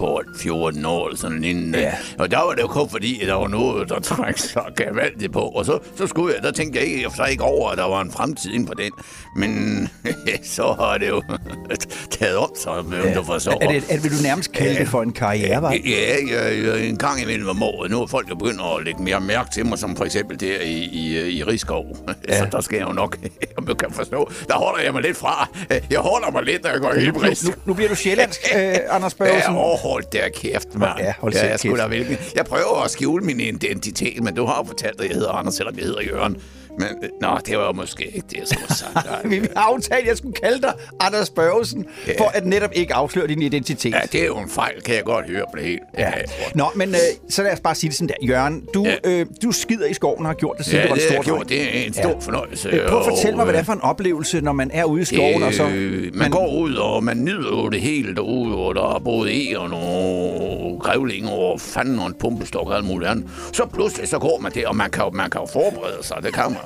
[0.00, 1.74] 12-14 år eller sådan inden.
[1.74, 1.80] Ja.
[1.80, 1.92] Ja.
[2.18, 5.32] Og der var det jo kun fordi, at der var noget, der trængte så gevaldigt
[5.32, 5.40] på.
[5.40, 8.00] Og så, så skulle jeg, der tænkte jeg ikke, så ikke over, at der var
[8.00, 8.92] en fremtid inden på den.
[9.36, 9.90] Men
[10.56, 11.22] så har det jo
[12.18, 13.14] taget om sig, med ja.
[13.14, 13.58] du forstår.
[13.60, 15.82] Er det, er, vil du nærmest kalde det for en karrierevej?
[15.86, 17.90] Ja, jeg, jeg, en gang imellem om året.
[17.90, 20.60] Nu er folk jo begyndt at lægge mere mærke til mig, som for eksempel der
[20.60, 21.84] i, i, i Rigskov.
[22.28, 22.38] Ja.
[22.38, 23.16] Så der skal jeg jo nok,
[23.56, 25.48] om du kan forstå, der holder jeg mig lidt fra.
[25.90, 28.76] Jeg holder mig lidt, når jeg går i Nu, nu, nu bliver du sjællandsk, øh,
[28.90, 29.54] Anders Børgelsen.
[29.54, 29.58] Ja,
[29.90, 30.98] hold der kæft, mand.
[30.98, 31.76] Ja, hold ja, jeg, kæft.
[31.76, 32.16] da hvilken.
[32.34, 35.54] jeg prøver at skjule min identitet, men du har jo fortalt, at jeg hedder Anders,
[35.54, 36.36] selvom jeg hedder Jørgen.
[36.78, 39.30] Men, øh, nå, det var måske ikke det, jeg skulle have sagt.
[39.30, 42.12] Vi aftalte, at jeg skulle kalde dig Anders Børgelsen, Ja.
[42.18, 43.92] for at netop ikke afsløre din identitet.
[43.94, 45.78] Ja, det er jo en fejl, kan jeg godt høre på det hele.
[45.98, 46.12] Ja.
[46.54, 46.94] Nå, men øh,
[47.30, 48.26] så lad os bare sige det sådan der.
[48.28, 48.94] Jørgen, du, Ja.
[49.04, 51.14] øh, du skider i skoven og har gjort det, siden Ja, du var det en
[51.16, 51.48] har stor gjort.
[51.48, 52.68] Det er en stor fornøjelse.
[52.68, 54.84] Øh, Prøv at fortælle mig, hvad det er øh, for en oplevelse, når man er
[54.84, 55.68] ude i skoven, og så...
[55.68, 59.32] Øh, man går ud, og man nyder jo det hele derude, og der er både
[59.32, 63.26] egern og grævlinger og fanden og en pumpestok og alt muligt andet.
[63.52, 66.34] Så pludselig så går man det, og man kan, man kan jo forberede sig, det
[66.34, 66.56] kan man.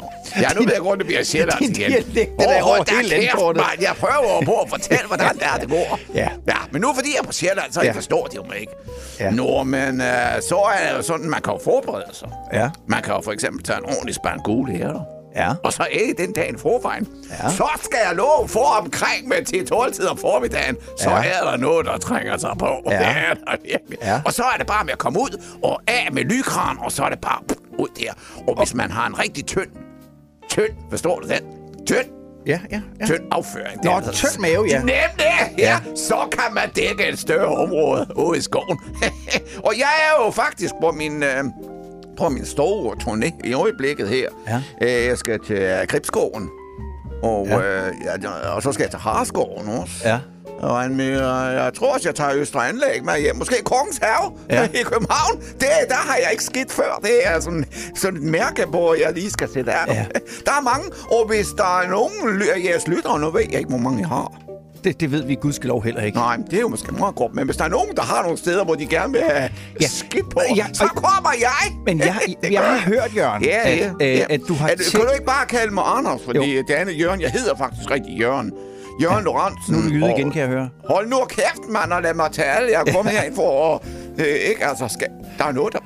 [0.41, 1.91] Ja, nu ved jeg godt, det bliver sjældent Din igen.
[1.91, 3.63] dialekt, den er over hele landkortet.
[3.71, 3.81] mand.
[3.83, 5.99] Jeg prøver på at fortælle, hvordan det er, det går.
[6.15, 6.29] Ja.
[6.49, 6.57] ja.
[6.71, 7.87] men nu fordi jeg er på Sjælland, så Ja.
[7.87, 8.73] jeg forstår det jo mig ikke.
[9.21, 9.31] Ja.
[9.31, 10.07] Nå, men øh,
[10.49, 12.29] så er det jo sådan, man kan jo forberede sig.
[12.53, 12.71] Ja.
[12.89, 15.01] Man kan jo for eksempel tage en ordentlig spand gule her.
[15.37, 15.53] Ja.
[15.65, 17.09] Og så ikke den dag i forvejen.
[17.43, 17.51] Ja.
[17.51, 20.77] Så skal jeg love for omkring med til 12 tid om formiddagen.
[20.99, 21.17] Så Ja.
[21.25, 22.69] er der noget, der trænger sig på.
[22.87, 22.91] Ja.
[22.99, 23.99] Det er der virkelig.
[24.03, 24.21] Ja.
[24.25, 27.03] Og så er det bare med at komme ud og af med lykran, og så
[27.05, 27.39] er det bare
[27.79, 28.13] ud der.
[28.49, 29.69] Og hvis man har en rigtig tynd,
[30.53, 31.43] tynd, forstår du den?
[31.87, 32.07] Tynd,
[32.47, 33.07] Ja, ja, ja.
[33.07, 33.85] tynd afføring.
[33.85, 34.79] Nå, det er tynd mave, ja.
[34.79, 34.99] Nemlig,
[35.59, 35.59] ja.
[35.59, 35.79] Ja.
[35.97, 38.79] Så kan man dække et større område ude i skoven.
[39.67, 41.23] og jeg er jo faktisk på min...
[41.23, 41.45] Øh,
[42.17, 44.29] på min store turné i øjeblikket her.
[44.49, 44.62] Ja.
[44.83, 46.51] Øh, jeg skal til øh, Gribskoven.
[47.23, 47.59] Og, ja.
[47.59, 50.09] øh, ja, og så skal jeg til Harskoven også.
[50.09, 50.19] Ja.
[50.62, 53.37] Og en, øh, jeg tror også, jeg tager Østre Anlæg med hjem.
[53.37, 54.61] Måske Kongens Have Ja.
[54.61, 54.68] ja.
[54.81, 55.37] i København.
[55.40, 57.01] Det, der har jeg ikke skidt før.
[57.03, 57.64] Det er sådan,
[57.96, 59.94] sådan et mærke, hvor jeg lige skal sætte af.
[59.94, 60.05] Ja.
[60.46, 63.68] Der er mange, og hvis der er nogen af jeres lyttere, nu ved jeg ikke,
[63.70, 64.33] hvor mange I har.
[64.85, 66.18] Det, det ved vi gudskelov heller ikke.
[66.18, 68.38] Nej, det er jo måske meget godt, men hvis der er nogen, der har nogle
[68.38, 69.48] steder, hvor de gerne vil have Ja.
[69.81, 69.87] ja.
[69.88, 71.77] skidt på, Ja, ja, så kommer jeg!
[71.87, 72.16] Men jeg,
[72.53, 74.25] jeg har hørt, Jørgen, Ja, at, ja, øh, ja.
[74.31, 74.90] at du har at, tænkt...
[74.90, 78.18] Kan du ikke bare kalde mig Anders, fordi det andet Jørgen, jeg hedder faktisk rigtig
[78.20, 78.53] Jørgen.
[79.00, 79.24] Jørgen.
[79.24, 79.74] Lorentzen.
[79.74, 80.68] Nu er du jyde igen, kan jeg høre.
[80.85, 82.66] Hold nu kæft, mand, og lad mig tale.
[82.70, 83.81] Jeg er kommet herind for at...
[84.18, 85.78] Øh, ikke, altså, skal, der er noget, der...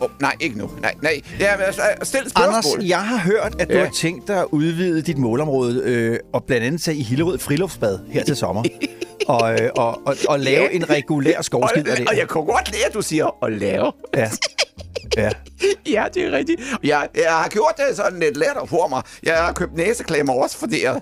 [0.00, 0.70] Oh, nej, ikke nu.
[0.82, 1.20] Nej, nej.
[1.40, 2.54] Ja, men, altså, stil spørgsmål.
[2.54, 3.84] Anders, jeg har hørt, at du Ja.
[3.84, 7.98] har tænkt dig at udvide dit målområde øh, og blandt andet tage i Hillerød Friluftsbad
[8.10, 8.62] her til sommer.
[9.28, 10.68] og, øh, og, og, og lave Ja.
[10.76, 13.92] en regulær skovskider og, og jeg kunne godt lide, at du siger at lave.
[14.16, 14.30] Ja.
[15.16, 15.30] ja.
[15.92, 16.60] Ja, det er rigtigt.
[16.84, 19.02] Jeg, jeg har gjort det sådan lidt lettere for mig.
[19.22, 21.00] Jeg har købt næseklemmer også, fordi jeg...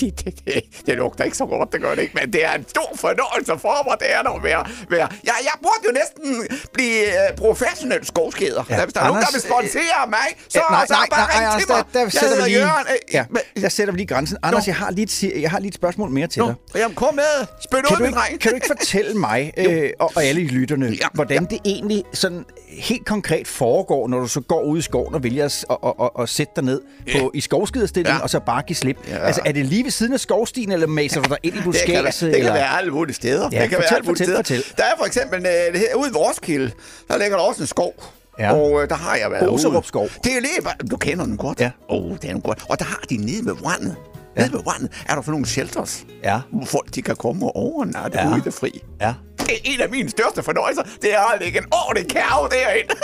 [0.00, 2.52] Det, det, det, det lugter ikke så godt, det gør det ikke, men det er
[2.52, 4.66] en stor fornøjelse for mig, det er at være...
[4.90, 5.08] være.
[5.24, 8.64] Jeg, jeg burde jo næsten blive øh, professionel skovskeder.
[8.70, 11.06] Ja, Ja, Hvis der er nogen, der vil sponsere mig, så, Ja, nej, så nej,
[11.10, 11.84] bare nej, ring Anders, til mig.
[11.92, 12.86] der, der Jeg sætter vi lige, Jørgen.
[12.90, 14.36] øh, ja, men- der sætter vi lige grænsen.
[14.42, 15.04] Anders, jeg har lige,
[15.34, 16.54] et, jeg har lige et spørgsmål mere til Nå, dig.
[16.80, 17.46] jamen, kom med.
[17.70, 18.40] Kan ud, du, min ikke, dreng.
[18.40, 22.44] kan du ikke fortælle mig øh, og, og alle lytterne, Ja, hvordan det egentlig sådan
[22.68, 25.92] helt konkret foregår, når du så går ud i skoven og vælger at, at, at,
[26.00, 26.80] at, at sætte dig ned
[27.18, 28.22] på, i skovskiderstilling Ja.
[28.22, 28.96] og så bare give slip?
[29.08, 29.18] Ja.
[29.18, 31.62] Altså, er det lige ved siden af skovstien, eller maser du dig ind i Det
[31.64, 32.26] kan, buskadset?
[32.28, 33.48] være, det kan være alle mulige steder.
[33.52, 34.62] Ja, det kan fortæl, være alle mulige fortæl, steder.
[34.62, 34.76] fortæl.
[34.76, 36.70] Der er for eksempel øh, det her, ude i vores kilde,
[37.08, 37.94] der ligger der også en skov.
[38.38, 38.52] Ja.
[38.52, 39.86] Og øh, der har jeg været Boserup ude.
[39.86, 40.08] skov.
[40.24, 41.60] Det er lige, du kender den godt.
[41.60, 41.70] Ja.
[41.88, 42.64] Oh, det er den godt.
[42.68, 43.96] Og der har de nede ved vandet.
[44.36, 44.40] Ja.
[44.42, 46.40] Nede ved vandet er der for nogle shelters, Ja.
[46.52, 48.24] hvor folk de kan komme og overnatte Ja.
[48.24, 48.30] ja.
[48.30, 48.82] ude i det fri.
[49.00, 49.14] Ja.
[49.40, 50.82] Det er en af mine største fornøjelser.
[51.02, 52.94] Det er at lægge en ordentlig kærve derinde.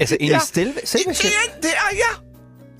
[0.00, 0.36] Altså, ind Ja.
[0.38, 2.23] i selve, selve det, er, det er, ja.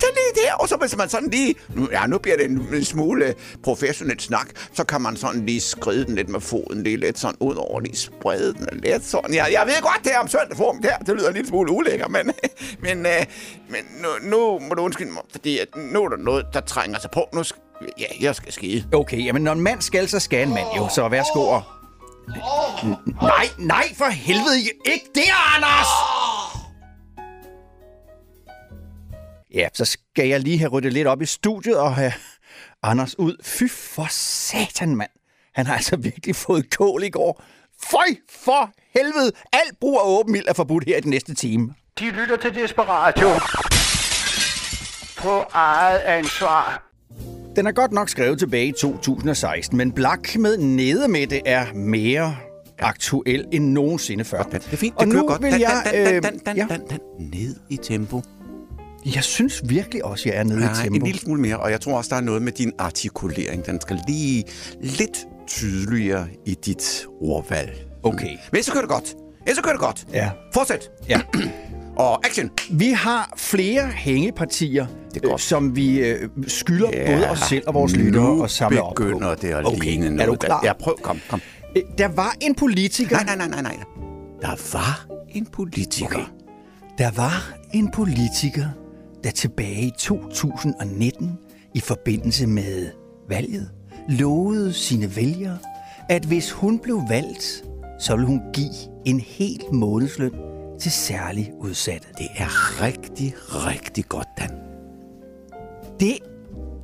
[0.05, 0.53] Det er lige der.
[0.53, 1.55] Og så hvis man sådan lige...
[1.75, 4.47] Nu, ja, nu bliver det en, en smule professionelt snak.
[4.73, 6.83] Så kan man sådan lige skride den lidt med foden.
[6.83, 9.33] Lige lidt sådan ud over, lige sprede den lidt sådan.
[9.33, 10.97] Ja, jeg ved godt, det er om søndag form der.
[10.97, 12.31] Det lyder en lille smule ulækker, men...
[12.79, 13.25] Men, øh,
[13.69, 16.99] men nu, nu må du undskylde mig, fordi at nu er der noget, der trænger
[16.99, 17.29] sig på.
[17.33, 17.61] Nu skal,
[17.99, 18.85] ja, jeg skal skide.
[18.93, 20.87] Okay, jamen når en mand skal, så skal en mand jo.
[20.95, 21.63] Så værsgo og...
[23.21, 24.59] Nej, nej, for helvede.
[24.85, 25.23] Ikke det,
[25.55, 25.87] Anders!
[29.55, 32.11] Ja, så skal jeg lige have ryddet lidt op i studiet og have
[32.83, 33.35] Anders ud.
[33.43, 35.09] Fy for satan, mand.
[35.55, 37.43] Han har altså virkelig fået kål i går.
[37.91, 39.31] Føj for helvede.
[39.53, 41.73] Alt brug af åben ild er forbudt her i den næste time.
[41.99, 43.29] De lytter til Desperatio.
[45.17, 46.91] På eget ansvar.
[47.55, 52.37] Den er godt nok skrevet tilbage i 2016, men Black med Nedemætte er mere
[52.79, 54.43] aktuel end nogensinde før.
[54.43, 55.41] Det er fint, Og det kører nu godt.
[55.43, 55.81] vil Dan, jeg...
[55.85, 56.65] dan, dan, øh, dan, dan, ja.
[56.69, 56.99] dan, dan.
[57.19, 58.21] Ned i tempo.
[59.15, 60.95] Jeg synes virkelig også, jeg er nede i Nej, tempo.
[60.95, 63.65] en lille smule mere, og jeg tror også, der er noget med din artikulering.
[63.65, 64.43] Den skal lige
[64.81, 67.85] lidt tydeligere i dit ordvalg.
[68.03, 68.37] Okay.
[68.53, 69.15] Men så kører det godt.
[69.47, 70.05] Ja, så kører det godt.
[70.13, 70.29] Ja.
[70.53, 70.89] Fortsæt.
[71.09, 71.21] Ja.
[71.97, 72.49] Og action.
[72.71, 75.33] Vi har flere hængepartier, Det er godt.
[75.33, 78.95] øh, som vi øh, skylder Ja, både os selv og vores lyttere at samle op
[78.95, 79.03] på.
[79.03, 80.27] Nu begynder det at Okay, ligne er noget.
[80.31, 80.61] du klar?
[80.63, 80.95] Ja, prøv.
[81.03, 81.41] Kom, kom.
[81.77, 83.15] Øh, Der var en politiker...
[83.23, 83.77] Nej, nej, nej, nej, nej.
[84.41, 86.15] Der var en politiker.
[86.15, 86.25] Okay.
[86.97, 88.65] Der var en politiker,
[89.25, 91.37] der tilbage i 2019
[91.73, 92.89] i forbindelse med
[93.29, 93.71] valget
[94.09, 95.57] lovede sine vælgere,
[96.09, 97.65] at hvis hun blev valgt,
[97.99, 98.73] så ville hun give
[99.05, 100.31] en hel månedsløn
[100.79, 102.07] til særligt udsatte.
[102.17, 104.49] Det er rigtig, rigtig godt, Dan.
[105.99, 106.17] Det,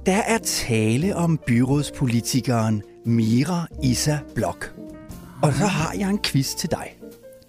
[0.06, 4.76] der er tale om byrådspolitikeren Mira Isa Blok.
[5.44, 6.98] Og så har jeg en quiz til dig.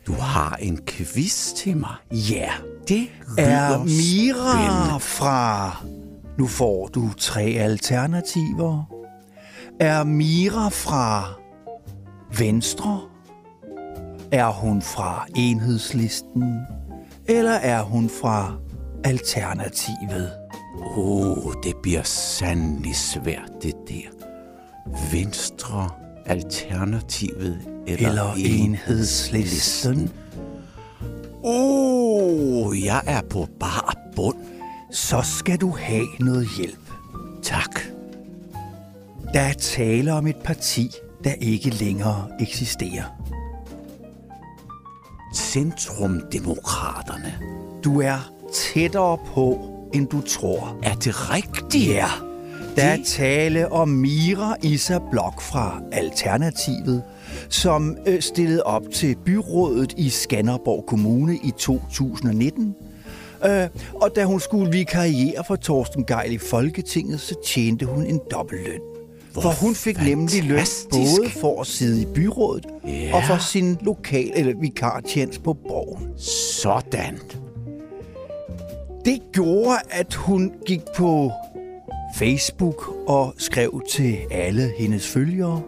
[0.07, 1.95] Du har en quiz til mig.
[2.11, 2.53] Ja,
[2.89, 5.01] Det er Mira spændende.
[5.01, 5.77] fra...
[6.39, 8.85] Nu får du tre alternativer.
[9.81, 11.33] Er Mira fra
[12.39, 13.01] Venstre?
[14.33, 16.61] Er hun fra Enhedslisten?
[17.27, 18.53] Eller er hun fra
[19.05, 20.31] Alternativet?
[20.97, 24.27] Åh, oh, det bliver sandelig svært, det der.
[25.13, 25.89] Venstre,
[26.27, 30.11] Alternativet eller, Eller Enhedslisten?
[31.45, 32.02] Åh, oh,
[32.85, 34.37] jeg er på bar bund.
[34.91, 36.91] Så skal du have noget hjælp.
[37.43, 37.81] Tak.
[39.35, 40.91] Der er tale om et parti,
[41.25, 43.05] der ikke længere eksisterer.
[45.35, 47.35] Centrumdemokraterne.
[47.85, 49.59] Du er tættere på,
[49.95, 50.77] end du tror.
[50.83, 51.89] Er det rigtigt?
[51.89, 52.09] Ja.
[52.77, 57.03] Der er tale om Mira Isa Blok fra Alternativet,
[57.49, 62.75] som øh, stillede op til byrådet i Skanderborg Kommune i 2019.
[63.47, 68.21] Øh, og da hun skulle vikariere for Torsten Geil i Folketinget, så tjente hun en
[68.31, 68.81] dobbeltløn.
[69.33, 70.91] For hun fik nemlig løn fantastisk.
[70.93, 73.11] både for at sidde i byrådet Ja.
[73.17, 76.09] og for sin lokal eller vikartjenest på borgen.
[76.63, 77.19] Sådan.
[79.05, 81.31] Det gjorde, at hun gik på
[82.17, 85.63] Facebook og skrev til alle hendes følgere.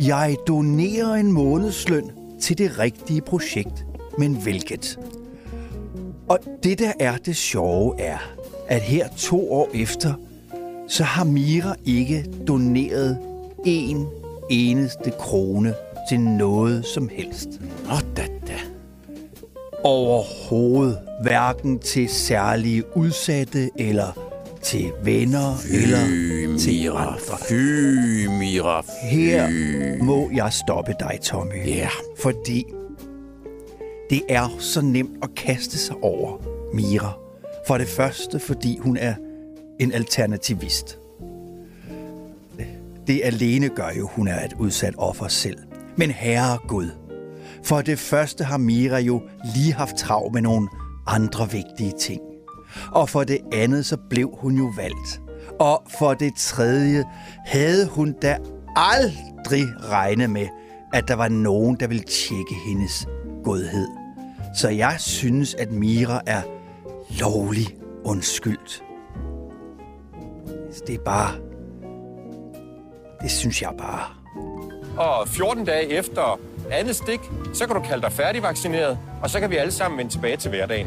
[0.00, 3.86] Jeg donerer en månedsløn til det rigtige projekt,
[4.18, 4.98] men hvilket?
[6.28, 8.18] Og det der er det sjove er,
[8.68, 10.14] at her to år efter,
[10.88, 13.18] så har Mira ikke doneret
[13.64, 14.06] en
[14.50, 15.74] eneste krone
[16.08, 17.48] til noget som helst
[17.84, 18.58] Nå da da.
[19.84, 24.25] overhovedet hverken til særlige udsatte eller
[24.66, 27.12] til venner eller til Mira.
[27.12, 27.38] andre.
[27.48, 28.80] Fy, Mira.
[28.80, 28.86] Fy.
[29.02, 29.48] Her
[30.04, 31.66] må jeg stoppe dig, Tommy.
[31.66, 31.88] Ja.
[32.18, 32.64] Fordi
[34.10, 36.38] det er så nemt at kaste sig over
[36.74, 37.12] Mira.
[37.66, 39.14] For det første, fordi hun er
[39.80, 40.98] en alternativist.
[43.06, 45.58] Det alene gør jo, hun er et udsat offer selv.
[45.96, 46.88] Men herre Gud,
[47.62, 49.22] for det første har Mira jo
[49.54, 50.68] lige haft travlt med nogle
[51.06, 52.20] andre vigtige ting.
[52.92, 55.20] Og for det andet, så blev hun jo valgt.
[55.60, 57.04] Og for det tredje
[57.46, 58.38] havde hun da
[58.76, 60.46] aldrig regnet med,
[60.92, 63.08] at der var nogen, der ville tjekke hendes
[63.44, 63.88] godhed.
[64.56, 66.42] Så jeg synes, at Mira er
[67.20, 67.66] lovlig
[68.04, 68.82] undskyldt.
[70.86, 71.34] Det er bare...
[73.22, 74.04] Det synes jeg bare.
[74.96, 77.20] Og 14 dage efter andet stik,
[77.54, 80.50] så kan du kalde dig færdigvaccineret, og så kan vi alle sammen vende tilbage til
[80.50, 80.86] hverdagen.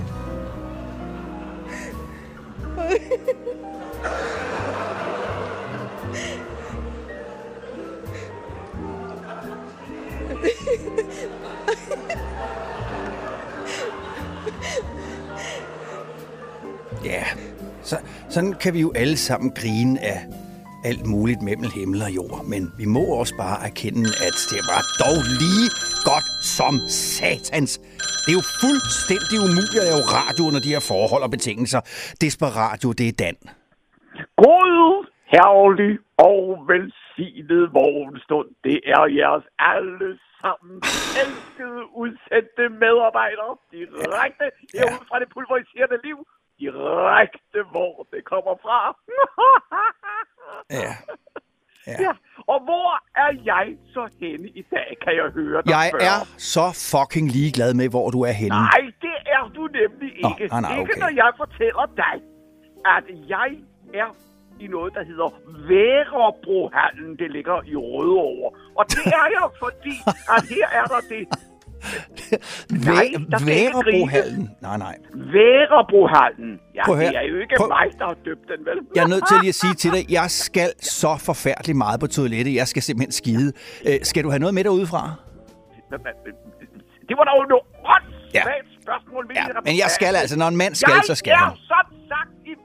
[17.05, 17.23] Ja,
[17.83, 17.97] så,
[18.29, 20.25] sådan kan vi jo alle sammen grine af
[20.83, 22.39] alt muligt mellem himmel og jord.
[22.53, 25.67] Men vi må også bare erkende, at det var dog lige
[26.09, 26.73] godt som
[27.11, 27.71] satans.
[28.23, 31.81] Det er jo fuldstændig umuligt at lave radio under de her forhold og betingelser.
[32.21, 33.37] Desperadio, det er Dan.
[34.43, 35.93] God, herlig
[36.29, 38.47] og velsignet morgenstund.
[38.67, 40.09] Det er jeres alle
[40.41, 40.75] sammen
[41.23, 43.53] elskede udsendte medarbejdere.
[43.75, 46.17] Direkte herude fra det pulveriserende liv.
[46.59, 48.79] Direkte hvor det kommer fra.
[50.71, 50.93] Ja.
[51.87, 52.11] ja.
[52.47, 56.03] Og hvor er jeg så henne i dag, kan jeg høre dig Jeg spørge?
[56.05, 58.55] er så fucking ligeglad med, hvor du er henne.
[58.71, 60.47] Nej, det er du nemlig Nå, ikke.
[60.53, 60.99] nej, nej, Ikke okay.
[61.03, 62.15] når jeg fortæller dig,
[62.95, 63.03] at
[63.35, 63.49] jeg
[63.93, 64.09] er
[64.59, 65.29] i noget, der hedder
[65.69, 67.17] Værebrohallen.
[67.21, 68.49] Det ligger i Rødovre.
[68.79, 69.95] Og det er jeg, fordi
[70.35, 71.23] at her er der det
[72.69, 74.49] Nej, der Værebrohallen.
[74.61, 74.95] Nej, nej.
[75.13, 76.59] Værebrohallen.
[76.75, 78.77] Ja, Prøv det er jo ikke Prøv- mig, der har døbt den, vel?
[78.95, 82.07] Jeg er nødt til lige at sige til dig, jeg skal så forfærdeligt meget på
[82.07, 82.55] toilettet.
[82.55, 83.53] Jeg skal simpelthen skide.
[83.87, 85.01] Øh, skal du have noget med derudefra?
[87.09, 87.65] Det var da jo noget
[87.95, 89.23] åndssvagt spørgsmål.
[89.35, 90.35] Ja, men jeg skal altså.
[90.41, 91.49] Når en mand skal, jeg så skal er han.
[91.49, 91.78] som sagt i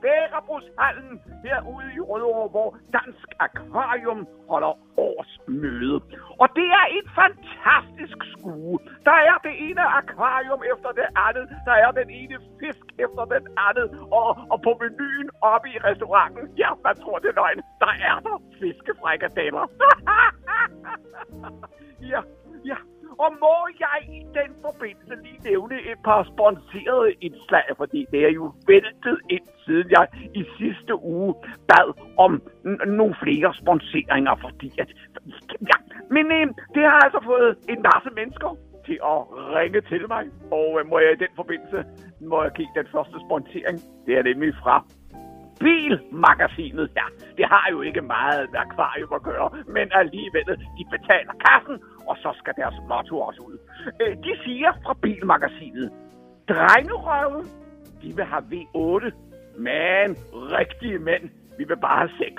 [0.05, 1.15] Værebrugshallen
[1.45, 4.73] herude i Rødovre, hvor Dansk Akvarium holder
[5.07, 5.97] årsmøde.
[6.43, 8.79] Og det er et fantastisk skue.
[9.09, 11.47] Der er det ene akvarium efter det andet.
[11.69, 13.89] Der er den ene fisk efter den anden.
[14.19, 18.17] Og, og på menuen oppe i restauranten, ja, man tror det er løgn, der er
[18.27, 19.65] der fiskefrikadeller.
[22.13, 22.21] ja,
[22.71, 22.79] ja.
[23.19, 28.33] Og må jeg i den forbindelse lige nævne et par sponserede indslag, fordi det er
[28.41, 31.35] jo væltet ind, siden jeg i sidste uge
[31.69, 34.89] bad om n- nogle flere sponseringer, fordi at...
[35.71, 35.79] Ja,
[36.11, 39.19] men øh, det har altså fået en masse mennesker til at
[39.57, 41.85] ringe til mig, og øh, må jeg i den forbindelse
[42.21, 43.77] må jeg give den første sponsering.
[44.07, 44.85] Det er nemlig fra
[45.61, 50.47] Bilmagasinet, ja, det har jo ikke meget med akvarium at gøre, men alligevel,
[50.79, 51.77] de betaler kassen,
[52.09, 53.59] og så skal deres motto også ud.
[54.03, 55.93] Øh, de siger fra Bilmagasinet,
[56.49, 57.41] drengerøve,
[58.03, 59.07] de vil have V8,
[59.59, 60.09] men
[60.59, 61.25] rigtige mænd,
[61.59, 62.35] vi vil bare have sex.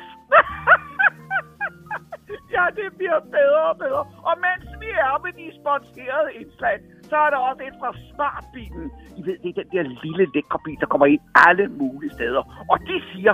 [2.56, 4.04] ja, det bliver bedre og bedre.
[4.30, 6.78] Og mens vi er med de sponserede indslag,
[7.12, 8.92] så er der også et fra Smartbilen.
[9.20, 12.44] I ved, det er den der lille lækre bil, der kommer ind alle mulige steder.
[12.72, 13.34] Og de siger,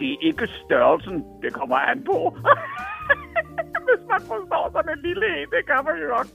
[0.00, 2.18] det er ikke størrelsen, det kommer an på.
[3.86, 6.26] Hvis man forstår sådan en lille en, det kan man jo nok.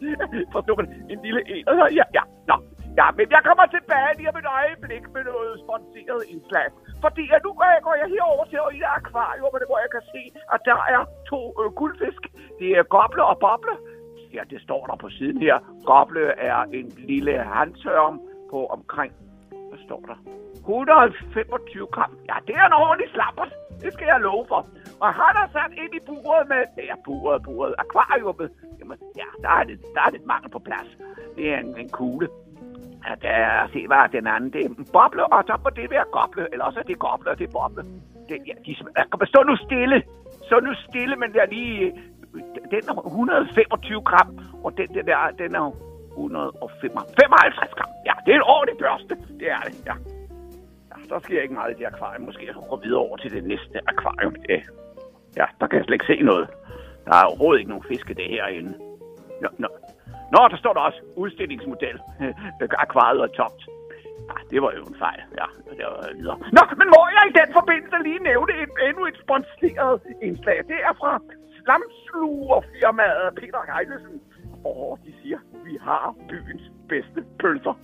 [0.56, 0.88] Forstår man?
[1.14, 1.64] En lille en.
[1.70, 2.56] Altså, ja, ja, nå.
[3.00, 6.68] Ja, men jeg kommer tilbage lige om et øjeblik med noget sponsoreret indslag.
[7.04, 10.22] Fordi ja, nu jeg går jeg herover til et akvarium, hvor jeg kan se,
[10.54, 12.24] at der er to øh, guldfisk.
[12.60, 13.76] Det er goble og boble.
[14.34, 15.58] Ja, det står der på siden her.
[15.86, 19.14] Goble er en lille handtørm på omkring,
[19.70, 20.18] hvad står der?
[20.56, 22.18] 125 gram.
[22.30, 23.52] Ja, det er en ordentlig slappert.
[23.82, 24.68] Det skal jeg love for.
[25.04, 26.62] Og han er sat ind i buret med...
[26.90, 27.76] Ja, buret, buret.
[27.78, 28.50] Akvariumet.
[28.80, 30.90] Jamen, ja, der er, lidt, der er lidt mangel på plads.
[31.36, 32.28] Det er en, en kugle.
[33.08, 34.54] Ja, der er, se hvad er den anden.
[34.54, 36.48] Det er en boble, og så må det være goble.
[36.52, 37.84] Eller også er det goble, og det er boble.
[38.30, 40.04] Det, ja, de, sm- stå nu stille.
[40.50, 41.94] Så nu stille, men der lige...
[42.72, 45.72] Den er 125 gram, og den, den der, den er
[46.18, 47.92] 155 gram.
[48.06, 49.14] Ja, det er en ordentlig børste.
[49.40, 49.96] Det er det, ja.
[50.92, 52.22] Ja, der sker ikke meget i det akvarium.
[52.26, 54.36] Måske jeg skal gå videre over til det næste akvarium.
[55.40, 56.48] Ja, der kan jeg slet ikke se noget.
[57.06, 58.74] Der er overhovedet ikke nogen fiske det herinde.
[59.42, 59.68] Nå, nå.
[60.34, 61.98] nå, der står der også udstillingsmodel.
[62.86, 63.62] Akvariet er tomt.
[64.30, 65.22] Ja, det var jo en fejl.
[65.42, 66.38] Ja, det var videre.
[66.58, 70.58] Nå, men må jeg i den forbindelse lige nævne et, endnu et sponsoreret indslag.
[70.72, 71.12] Det er fra
[71.68, 74.22] slamslugerfirmaet Peter Heidesen.
[74.66, 77.74] Og de siger, vi har byens bedste pølser.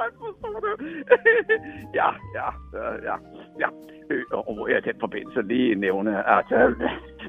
[0.00, 0.74] Man forstår det.
[1.98, 2.48] ja, ja,
[3.08, 3.16] ja,
[3.62, 3.68] ja.
[4.10, 6.78] Øh, og hvor jeg i den forbindelse lige nævne, at, øh,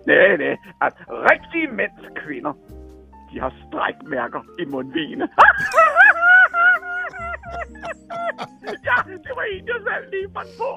[0.08, 2.54] nej, nej, at rigtige mænds kvinder,
[3.32, 5.30] de har strækmærker i mundvigene.
[8.90, 10.70] ja, det var en, jeg selv lige fandt på.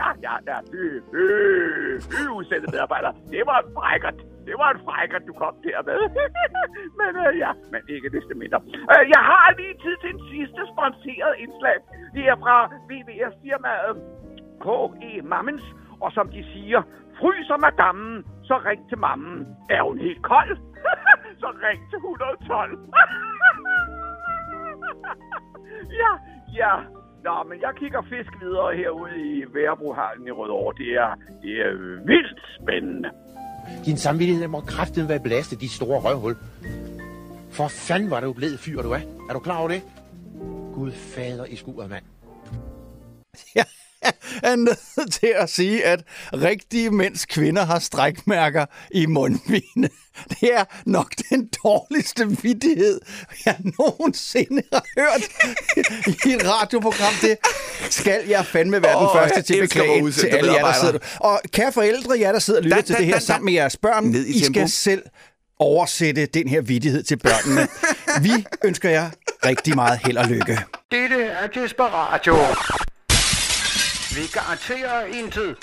[0.00, 0.58] ja, ja, ja.
[0.78, 3.12] Øh, øh, øh, udsendte medarbejder.
[3.34, 4.18] Det var en frækkert.
[4.48, 6.00] Det var en frækkert, du kom der med.
[7.00, 8.58] men øh, ja, men ikke desto mindre.
[8.92, 11.76] Øh, jeg har lige tid til en sidste sponsoreret indslag.
[12.14, 12.56] Det er fra
[12.90, 13.94] VVS firmaet
[14.64, 15.12] K.E.
[15.32, 15.64] Mammens.
[16.04, 16.82] Og som de siger,
[17.20, 19.46] fryser madammen, så ring til mammen.
[19.70, 20.56] Er hun helt kold?
[21.42, 22.78] så ring til 112.
[26.02, 26.12] ja,
[26.60, 26.74] ja.
[27.24, 30.74] Nå, men jeg kigger fisk videre herude i Værebrohallen i Rødovre.
[30.78, 31.10] Det er,
[31.42, 31.72] det er
[32.06, 33.10] vildt spændende.
[33.84, 36.36] Din samvittighed må kraften være belastet, de store røvhul.
[37.50, 39.02] For fanden var du blevet fyr, du er.
[39.28, 39.82] Er du klar over det?
[40.74, 42.04] Gud fader i skuret, mand.
[43.54, 43.64] Jeg
[44.42, 49.88] er nødt til at sige, at rigtige mænds kvinder har strækmærker i mundvigene.
[50.28, 53.00] Det er nok den dårligste vidighed,
[53.46, 55.22] jeg nogensinde har hørt
[56.26, 57.12] i et radioprogram.
[57.22, 57.38] Det
[57.90, 60.98] skal jeg fandme være den Åh, første til at beklage til alle jer, der sidder
[61.20, 63.44] Og kære forældre, jer der sidder og lytter Dan, til dan, det her dan, sammen
[63.44, 65.02] med jeres børn, Ned i I skal selv
[65.58, 67.68] oversætte den her vidighed til børnene.
[68.22, 68.32] Vi
[68.64, 69.10] ønsker jer
[69.44, 70.58] rigtig meget held og lykke.
[70.90, 72.36] Dette er Desperatio.
[74.16, 75.54] Vi garanterer en tid.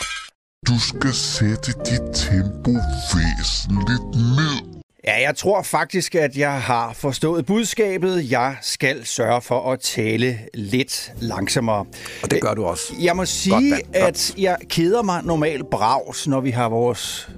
[0.68, 2.72] Du skal sætte dit tempo
[3.14, 4.82] væsentligt ned.
[5.06, 8.32] Ja, jeg tror faktisk, at jeg har forstået budskabet.
[8.32, 11.86] Jeg skal sørge for at tale lidt langsommere.
[12.24, 12.94] Og det gør du også.
[13.00, 13.72] Jeg må sige.
[13.72, 13.96] Godt.
[13.96, 17.30] at jeg keder mig normalt bravs, når vi har vores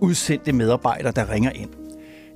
[0.00, 1.70] udsendte medarbejdere, der ringer ind.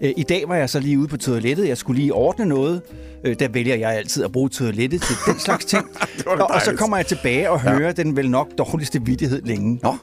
[0.02, 1.68] Øh, I dag var jeg så lige ude på toilettet.
[1.68, 2.82] Jeg skulle lige ordne noget.
[3.24, 5.86] Øh, Der vælger jeg altid at bruge toilettet til den slags ting.
[6.26, 7.92] og, og så kommer jeg tilbage og hører ja.
[7.92, 9.80] den vel nok dårligste vittighed længe.
[9.82, 9.96] Nå.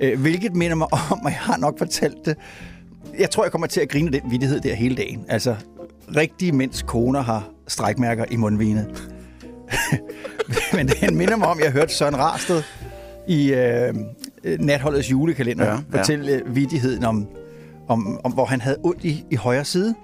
[0.00, 2.36] Øh, Hvilket minder mig om, at jeg har nok fortalt det.
[3.18, 5.24] Jeg tror, jeg kommer til at grine den vittighed der hele dagen.
[5.28, 5.54] Altså,
[6.16, 8.86] rigtige mænds koner har strækmærker i mundvine.
[10.74, 12.62] Men den minder mig om, jeg hørte Søren Rarsted
[13.28, 13.94] i øh,
[14.60, 17.26] natholdets julekalender Ja, fortælle vittigheden om,
[17.88, 19.94] om, om, hvor han havde ondt i, i højre side.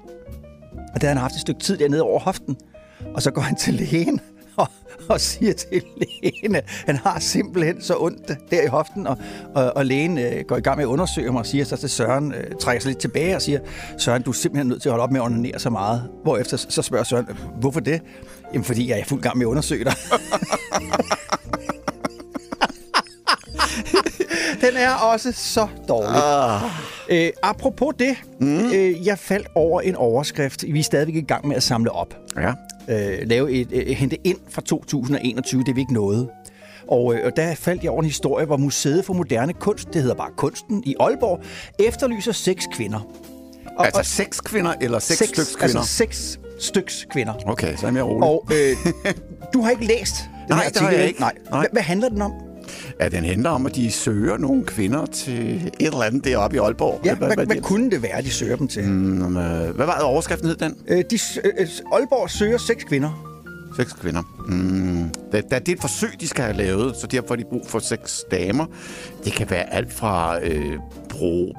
[0.94, 2.56] Og der havde han haft et stykke tid dernede over hoften.
[3.14, 4.20] Og så går han til lægen
[4.56, 4.68] og,
[5.08, 9.06] og siger til lægen, at han har simpelthen så ondt der i hoften.
[9.06, 9.18] Og,
[9.54, 11.90] og, og lægen øh, går i gang med at undersøge ham og siger så til
[11.90, 13.60] Søren, øh, trækker sig lidt tilbage og siger,
[13.98, 16.10] Søren, du er simpelthen nødt til at holde op med at onanere så meget.
[16.22, 17.26] Hvorefter så spørger Søren,
[17.60, 18.02] hvorfor det?
[18.52, 19.94] Jamen, fordi jeg er fuld gang med at undersøge dig.
[24.66, 26.10] Den er også så dårlig.
[26.14, 26.62] Ah.
[27.08, 28.72] Øh, apropos det, mm.
[28.72, 30.64] øh, jeg faldt over en overskrift.
[30.68, 32.16] Vi er stadigvæk i gang med at samle op.
[32.36, 32.52] Ja.
[32.88, 36.28] Øh, lave et, øh, hente ind fra 2021, det er vi ikke noget.
[36.88, 40.02] Og, øh, og der faldt jeg over en historie, hvor Museet for Moderne Kunst, det
[40.02, 41.40] hedder bare Kunsten, i Aalborg,
[41.78, 43.00] efterlyser seks kvinder.
[43.76, 45.78] Og, Altså seks kvinder eller seks, seks styks kvinder?
[45.78, 47.32] Altså seks styks kvinder.
[47.46, 48.28] Okay, så er jeg mere rolig.
[48.28, 48.76] Og øh,
[49.54, 51.20] du har ikke læst den Nej, her det har artikel, jeg ikke.
[51.20, 51.32] Nej.
[51.50, 51.68] Nej.
[51.72, 52.32] Hvad handler den om?
[53.00, 56.58] Ja, den handler om, at de søger nogle kvinder til et eller andet deroppe i
[56.58, 57.00] Aalborg.
[57.04, 58.84] Ja, hvad, hvad, hvad kunne det være, de søger dem til?
[58.84, 59.36] Mm.
[59.36, 60.76] Øh, hvad var det, overskriften hed den?
[60.88, 63.30] Øh, de, s- øh, Aalborg søger seks kvinder.
[63.76, 64.22] Seks kvinder.
[64.48, 65.10] Mm.
[65.32, 67.66] Da, da det er et forsøg, de skal have lavet, så derfor har de brug
[67.68, 68.66] for seks damer.
[69.24, 70.78] Det kan være alt fra øh,
[71.08, 71.54] bro,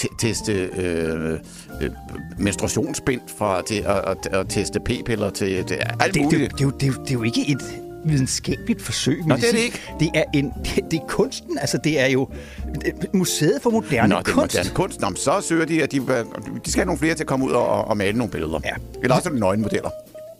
[0.00, 1.32] te- teste øh,
[1.80, 1.90] øh,
[2.38, 6.42] menstruationsbind fra til at, at, at teste p-piller til, til alt Det, det, muligt.
[6.42, 7.62] det, det, det, jo- det er jo ikke et
[8.04, 9.22] videnskabeligt forsøg.
[9.26, 9.72] Nå, det er det sige.
[10.00, 11.58] Det er, en, det, det er kunsten.
[11.58, 12.28] Altså, det er jo
[13.14, 14.74] Museet for Moderne Nå, det er Kunst.
[14.74, 15.00] kunst.
[15.00, 17.50] Nå, så søger de, at de, de skal have nogle flere til at komme ud
[17.50, 18.60] og, og male nogle billeder.
[18.64, 18.70] Ja.
[19.02, 19.90] Eller også er det nøgenmodeller.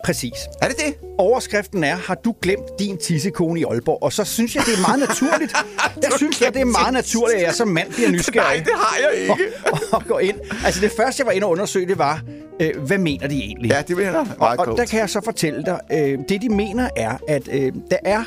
[0.04, 0.32] Præcis.
[0.62, 0.94] Er det det?
[1.18, 3.98] Overskriften er, har du glemt din tissekone i Aalborg?
[4.02, 5.52] Og så synes jeg, det er meget naturligt.
[6.02, 8.56] Jeg synes, jeg, det er meget naturligt, at jeg som mand bliver nysgerrig.
[8.56, 9.32] Nej, det har jeg ikke.
[9.72, 10.36] Og, og går ind.
[10.64, 12.22] Altså, det første, jeg var inde og undersøge, det var,
[12.60, 13.70] øh, hvad mener de egentlig?
[13.70, 14.14] Ja, det vil jeg.
[14.38, 17.72] Og, og der kan jeg så fortælle dig, øh, det de mener er, at øh,
[17.90, 18.24] der er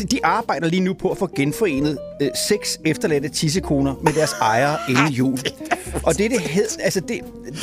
[0.00, 4.32] de- de arbejder lige nu på at få genforenet øh, seks efterladte tissekoner med deres
[4.40, 5.38] ejere inden jul.
[6.02, 7.20] Og det, det hed, altså det,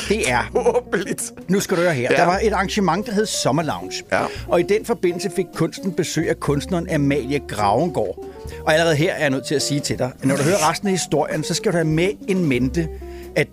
[0.08, 1.32] det er, Håbeligt.
[1.48, 2.16] nu skal du høre her, Ja.
[2.16, 4.02] der var et arrangement, der hed Sommer Lounge.
[4.12, 4.24] Ja.
[4.48, 8.24] Og i den forbindelse fik kunsten besøg af kunstneren Amalie Gravengård.
[8.66, 10.70] Og allerede her er jeg nødt til at sige til dig, at når du hører
[10.70, 12.88] resten af historien, så skal du have med en mente,
[13.36, 13.48] at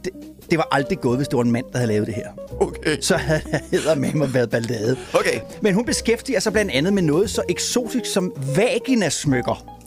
[0.52, 2.28] det, var aldrig gået, hvis det var en mand, der havde lavet det her.
[2.60, 3.02] Okay.
[3.02, 4.98] Så havde jeg med mig været ballade.
[5.14, 5.40] Okay.
[5.62, 9.80] Men hun beskæftiger sig blandt andet med noget så eksotisk som vaginasmykker.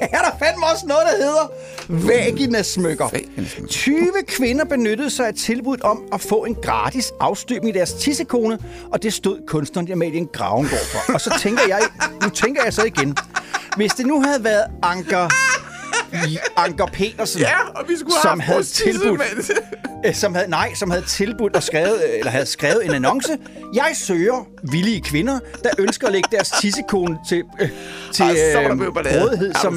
[0.00, 1.52] er der fandme også noget, der hedder
[1.88, 3.08] vaginasmykker.
[3.12, 3.68] Vaginasmykker.
[3.68, 8.58] 20 kvinder benyttede sig af tilbuddet om at få en gratis afstøbning i deres tissekone,
[8.92, 11.12] og det stod kunstneren Amalie Gravengård for.
[11.12, 11.80] Og så tænker jeg,
[12.22, 13.16] nu tænker jeg så igen,
[13.76, 15.28] hvis det nu havde været Anker,
[16.56, 20.04] Anker Petersen, Ja, og vi skulle have som haft havde tilbudt, tissemand.
[20.06, 23.36] øh, som havde, nej, som havde tilbudt og skrevet, øh, eller havde skrevet en annonce.
[23.74, 27.68] Jeg søger villige kvinder, der ønsker at lægge deres tissekone til, øh,
[28.12, 28.80] til øh,
[29.24, 29.50] rådighed.
[29.54, 29.74] Er Som,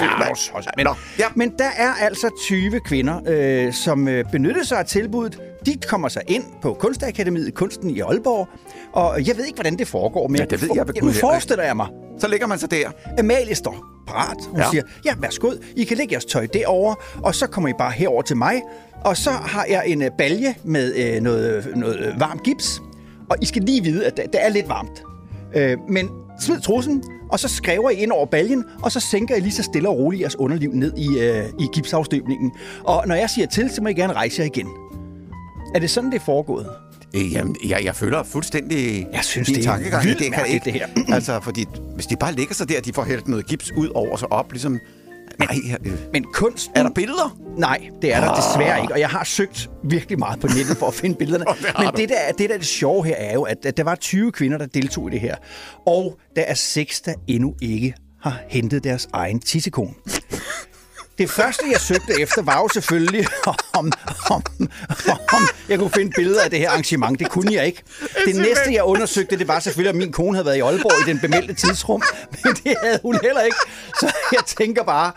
[0.00, 0.86] Ja, også- men,
[1.18, 1.26] ja.
[1.34, 5.38] men der er altså 20 kvinder, øh, som øh, benyttede sig af tilbuddet.
[5.66, 8.48] De kommer sig ind på Kunstakademiet Kunsten i Aalborg,
[8.92, 11.08] og jeg ved ikke, hvordan det foregår, men Ja, det ved jeg nu Gud heller
[11.08, 11.20] ikke.
[11.20, 11.86] forestiller jeg mig,
[12.18, 12.90] Så ligger man så der.
[13.18, 14.36] Amalie står parat.
[14.48, 14.70] Hun Ja.
[14.70, 18.22] siger, ja, værsgo, I kan lægge jeres tøj derover, og så kommer I bare herover
[18.22, 18.62] til mig.
[19.04, 22.82] Og så har jeg en øh, balje med øh, noget, noget øh, varm gips.
[23.30, 25.02] Og I skal lige vide, at det, det er lidt varmt.
[25.56, 26.08] Øh, men
[26.40, 29.62] smid trussen, og så skræver I ind over baljen, og så sænker I lige så
[29.62, 32.52] stille og roligt jeres underliv ned i, øh, i gipsafstøbningen.
[32.84, 34.66] Og når jeg siger til, så må I gerne rejse jer igen.
[35.74, 36.66] Er det sådan, det er foregået?
[37.16, 40.04] Øh, Jamen, jeg, jeg føler fuldstændig Jeg synes, din det er tankegang.
[40.04, 40.86] vildt det kan ikke, det her.
[41.14, 44.16] altså, fordi hvis de bare ligger så der, de får hældt noget gips ud over
[44.16, 44.78] sig op, ligesom...
[45.38, 46.72] Nej, øh, Men kunsten...
[46.76, 47.38] er der billeder?
[47.56, 50.86] Nej, det er der desværre ikke, og jeg har søgt virkelig meget på nettet for
[50.86, 51.44] at finde billederne.
[51.60, 51.96] det Men du.
[51.96, 54.32] det der, det der er det sjove her er jo, at, at der var 20
[54.32, 55.36] kvinder, der deltog i det her.
[55.86, 59.94] Og der er seks, der endnu ikke har hentet deres egen tissekone.
[61.20, 63.26] Det første, jeg søgte efter, var jo selvfølgelig,
[63.78, 63.92] om,
[64.30, 64.42] om,
[65.32, 67.18] om jeg kunne finde billeder af det her arrangement.
[67.18, 67.82] Det kunne jeg ikke.
[68.26, 71.10] Det næste, jeg undersøgte, det var selvfølgelig, at min kone havde været i Aalborg i
[71.10, 72.02] den bemeldte tidsrum.
[72.44, 73.56] Men det havde hun heller ikke.
[74.00, 75.12] Så jeg tænker bare,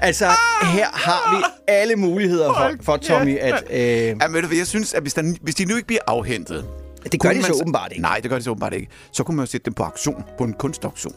[0.00, 0.26] Altså,
[0.62, 3.64] her har vi alle muligheder for, for Tommy, at...
[3.70, 6.66] Øh, Ja, hvad, jeg synes, at hvis, der, hvis de nu ikke bliver afhentet...
[7.12, 8.02] Det gør de så åbenbart ikke.
[8.02, 8.88] Nej, det gør de så åbenbart ikke.
[9.12, 11.14] Så kunne man jo sætte dem på auktion, på en kunstauktion.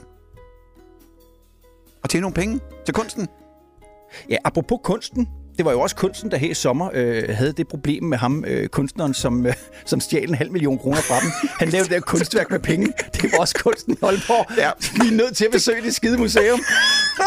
[2.04, 3.28] Og tjene nogle penge til kunsten.
[4.28, 5.28] Ja, apropos kunsten.
[5.58, 8.44] Det var jo også kunsten, der her i sommer øh, havde det problem med ham,
[8.48, 9.54] øh, kunstneren, som, øh,
[9.86, 11.32] som stjal en halv million kroner fra dem.
[11.60, 12.94] Han lavede det der kunstværk med penge.
[13.22, 14.46] Det var også kunsten i Aalborg.
[14.58, 14.72] Ja.
[15.02, 16.60] Vi er nødt til at besøge det skide museum.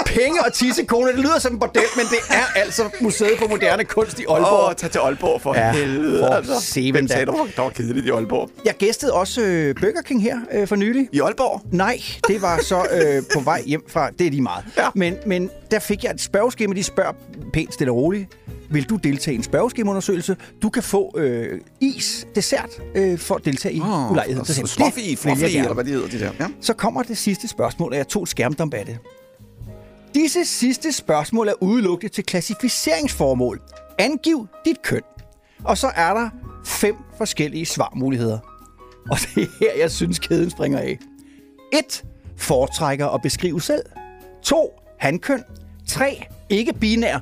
[0.06, 3.84] Penge og tissekoner, det lyder som en bordel, men det er altså museet for moderne
[3.84, 4.52] kunst i Aalborg.
[4.52, 6.34] Åh, oh, tag til Aalborg for Ja, helvede.
[6.36, 6.60] altså.
[6.60, 8.50] seven Hvem sagde, der var, der var kedeligt i Aalborg?
[8.64, 11.08] Jeg gæstede også øh, Burger King her øh, for nylig.
[11.12, 11.62] I Aalborg?
[11.72, 14.10] Nej, det var så øh, på vej hjem fra...
[14.18, 14.64] Det er lige meget.
[14.78, 14.88] Ja.
[14.94, 16.74] Men, men der fik jeg et spørgeskema.
[16.74, 17.12] De spørger
[17.52, 18.19] pænt stille og roligt.
[18.70, 20.36] Vil du deltage i en spørgeskemaundersøgelse?
[20.62, 24.46] Du kan få øh, is, dessert, øh, for at deltage i oh, ulejligheden.
[24.46, 26.32] Så jeg, Fluffy, eller hvad de hedder, de der.
[26.40, 26.46] Ja.
[26.60, 28.98] Så kommer det sidste spørgsmål, og jeg tog et skærmdump af det.
[30.14, 33.60] Disse sidste spørgsmål er udelukkende til klassificeringsformål.
[33.98, 35.02] Angiv dit køn.
[35.64, 36.30] Og så er der
[36.66, 38.38] fem forskellige svarmuligheder.
[39.10, 40.98] Og det er her, jeg synes, kæden springer af.
[41.72, 42.04] 1.
[42.36, 43.82] Foretrækker at beskrive selv.
[44.42, 44.80] 2.
[44.98, 45.42] Hankøn.
[45.88, 46.24] 3.
[46.48, 47.18] Ikke binær.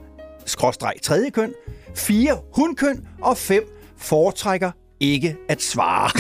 [0.48, 1.52] Skråstreg tredje køn.
[1.94, 2.38] 4.
[2.54, 3.06] Hundkøn.
[3.22, 3.62] Og 5.
[3.96, 4.70] Foretrækker
[5.00, 6.10] ikke at svare.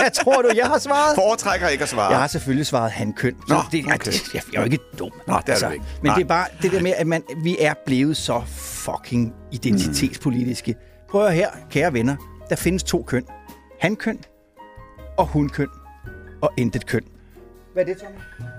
[0.00, 1.14] Hvad tror du, jeg har svaret?
[1.14, 2.10] Foretrækker ikke at svare.
[2.10, 3.36] Jeg har selvfølgelig svaret hankøn.
[3.48, 3.94] Nå, det, okay.
[3.94, 4.12] okay.
[4.12, 5.10] jeg, jeg, er jo ikke dum.
[5.28, 5.84] Altså, Nå, det er du ikke.
[6.02, 6.14] Men Nej.
[6.14, 10.74] det er bare det der med, at man, vi er blevet så fucking identitetspolitiske.
[11.10, 12.16] Prøv at her, kære venner.
[12.50, 13.24] Der findes to køn.
[13.80, 14.18] Hankøn
[15.18, 15.68] og hundkøn.
[16.42, 17.02] Og intet køn.
[17.72, 18.49] Hvad er det, Tommy?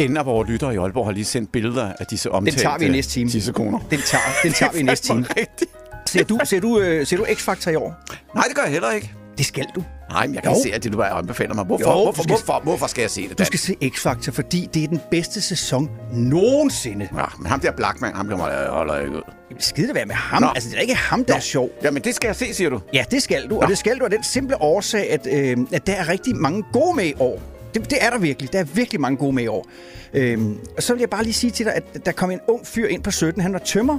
[0.00, 2.78] En af vores lyttere i Aalborg har lige sendt billeder af disse Den omtalte tager
[2.78, 3.30] vi i næste time.
[3.30, 3.78] tissekoner.
[3.90, 5.26] Den tager, den tager vi i næste time.
[5.36, 5.70] Rigtigt.
[6.06, 7.94] Ser du, ser du, øh, ser du X-Factor i år?
[8.34, 9.12] Nej, det gør jeg heller ikke.
[9.38, 9.84] Det skal du.
[10.10, 10.58] Nej, men jeg kan Jo.
[10.64, 11.64] se, at det du bare anbefaler mig.
[11.64, 13.38] Hvorfor, Jo, hvorfor, skal- hvorfor, hvorfor skal jeg se det?
[13.38, 17.08] Du skal se X-Factor, fordi det er den bedste sæson nogensinde.
[17.16, 19.22] Ja, men ham der Blackman, ham mig holder jeg ikke ud.
[19.58, 20.42] Skide det være med ham.
[20.42, 20.48] Nå.
[20.54, 21.70] Altså, det er ikke ham, der er sjov.
[21.84, 22.80] Jamen, det skal jeg se, siger du.
[22.94, 23.58] Ja, det skal du.
[23.60, 26.62] Og det skal du af den simple årsag, at, øh, at der er rigtig mange
[26.72, 27.42] gode med i år.
[27.74, 28.52] Det, det er der virkelig.
[28.52, 29.66] Der er virkelig mange gode med i år.
[30.12, 32.66] Øhm, og så vil jeg bare lige sige til dig, at der kom en ung
[32.66, 33.42] fyr ind på 17.
[33.42, 33.98] Han var tømmer.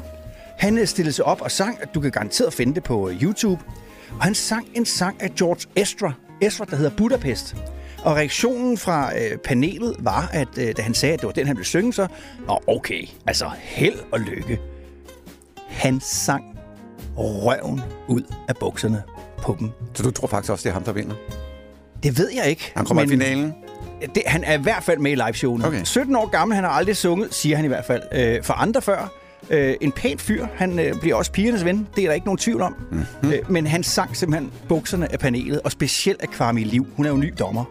[0.58, 3.24] Han øh, stillede sig op og sang, at du kan garanteret finde det på øh,
[3.24, 3.62] YouTube.
[4.18, 6.14] Og han sang en sang af George Ezra.
[6.42, 7.56] Ezra, der hedder Budapest.
[8.04, 11.48] Og reaktionen fra øh, panelet var, at øh, da han sagde, at det var den,
[11.48, 12.08] han ville synge, så...
[12.48, 13.08] Nå, okay.
[13.28, 14.60] Altså, held og lykke.
[15.68, 16.44] Han sang
[17.18, 19.04] røven ud af bukserne
[19.42, 19.70] på dem.
[19.94, 21.16] Så du tror faktisk også, det er ham, der vinder?
[22.04, 22.72] Det ved jeg ikke.
[22.76, 23.54] Han kommer i finalen.
[24.16, 25.68] Det, han er i hvert fald med i liveshowene.
[25.68, 25.84] Okay.
[25.84, 28.02] 17 år gammel, han har aldrig sunget, siger han i hvert fald.
[28.12, 29.12] Øh, for andre før.
[29.50, 30.46] Øh, en pæn fyr.
[30.56, 31.88] Han øh, bliver også pigernes ven.
[31.96, 32.76] Det er der ikke nogen tvivl om.
[32.92, 33.00] Mhm.
[33.00, 33.32] Mm-hmm.
[33.32, 36.88] Øh, men han sang simpelthen bukserne af panelet, og specielt af Kwame Liv.
[36.96, 37.66] Hun er jo ny dommer.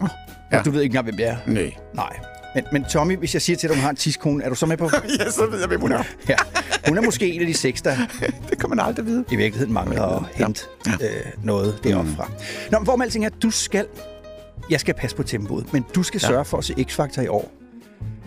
[0.00, 0.08] Oh,
[0.52, 0.62] ja.
[0.62, 1.36] Du ved ikke engang, hvem det er.
[1.46, 1.72] Nej.
[1.94, 2.16] Nej.
[2.54, 4.54] Men, men Tommy, hvis jeg siger til dig, at hun har en tiskone, er du
[4.54, 4.90] så med på?
[5.18, 6.02] Ja, så ved jeg, hvem hun er.
[6.28, 6.36] ja.
[6.88, 7.96] Hun er måske en af de seks, der
[8.50, 9.24] Det kan man aldrig vide.
[9.32, 10.92] i virkeligheden mangler at hente ja.
[10.92, 12.30] øh, noget deroppe fra.
[12.70, 13.86] Nå, men hvor alting er, du skal...
[14.70, 16.28] Jeg skal passe på tempoet, men du skal ja.
[16.28, 17.52] sørge for at se X-Factor i år.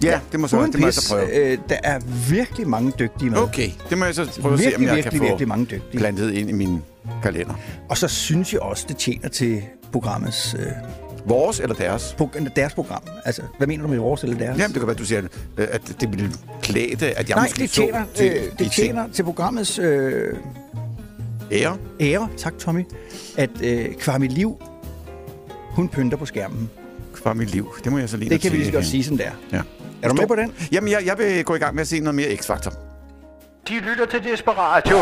[0.03, 1.51] Ja, det må, så, det må jeg så prøve.
[1.51, 1.99] øh, der er
[2.29, 3.39] virkelig mange dygtige med.
[3.39, 5.47] Okay, det må jeg så prøve at se, om Virkelig, jeg virkelig, kan få virkelig
[5.47, 5.97] mange dygtige.
[5.97, 6.81] plantet ind i min
[7.23, 7.53] kalender.
[7.89, 9.61] Og så synes jeg også, det tjener til
[9.91, 10.55] programmets...
[10.59, 10.65] Øh,
[11.25, 12.15] Vores eller deres?
[12.21, 13.01] pro- deres program.
[13.25, 14.57] Altså, hvad mener du med vores eller deres?
[14.57, 15.21] Jamen, det kan være, du siger,
[15.57, 18.71] øh, at det ville klæde at jeg Nej, måske det så tjener, til, øh, det
[18.71, 20.37] tjener til programmets øh,
[21.51, 21.77] ære.
[22.01, 22.85] ære, tak Tommy,
[23.37, 24.61] at øh, Kwame Liv,
[25.69, 26.69] hun pynter på skærmen.
[27.35, 27.75] Mit liv.
[27.83, 28.91] Det må jeg så lige Det kan vi lige så godt sige.
[28.91, 29.31] sige, som det er.
[29.51, 29.61] Ja.
[30.01, 30.53] Er du med på den?
[30.71, 32.73] Jamen, jeg, jeg vil gå i gang med at se noget mere X-Factor.
[33.69, 34.97] De lytter til Desperatio.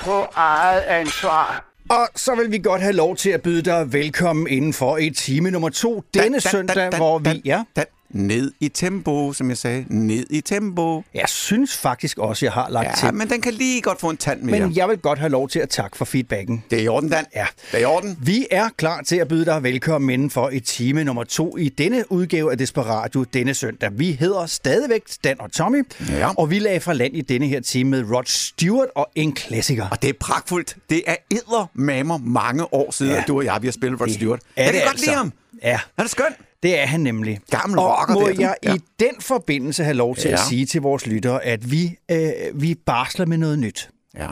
[0.00, 1.64] På eget ansvar.
[1.90, 5.10] Og så vil vi godt have lov til at byde dig velkommen inden for i
[5.10, 7.42] time nummer to denne søndag, hvor vi...
[7.44, 7.62] Ja,
[8.10, 9.84] ned i tempo, som jeg sagde.
[9.88, 11.02] Ned i tempo.
[11.14, 13.14] jeg synes faktisk også, jeg har lagt Ja, til.
[13.14, 14.60] men den kan lige godt få en tand mere.
[14.60, 16.64] Men jeg vil godt have lov til at takke for feedbacken.
[16.70, 17.24] Det er i orden, Dan.
[17.36, 17.46] Ja.
[17.72, 18.18] Det er i orden.
[18.22, 22.12] Vi er klar til at byde dig velkommen indenfor i time nummer to i denne
[22.12, 23.90] udgave af Desperatio denne søndag.
[23.92, 26.28] Vi hedder stadigvæk Dan og Tommy, Ja.
[26.38, 29.88] og vi lagde fra land i denne her time med Rod Stewart og en klassiker.
[29.90, 30.76] Og det er pragtfuldt.
[30.90, 33.18] Det er eddermamer mange år siden, Ja.
[33.20, 34.40] at du og jeg vi har spillet Rod Stewart.
[34.56, 35.06] er jeg kan det godt altså.
[35.06, 35.32] lide ham.
[35.62, 35.78] Ja.
[35.96, 36.24] Han er skøn.
[36.62, 37.40] Det er han nemlig.
[37.50, 38.34] Gammel og rocker må du.
[38.38, 38.74] jeg Ja.
[38.74, 40.34] i den forbindelse have lov til ja.
[40.34, 43.90] at sige til vores lyttere, at vi, øh, vi barsler med noget nyt.
[44.18, 44.28] Ja.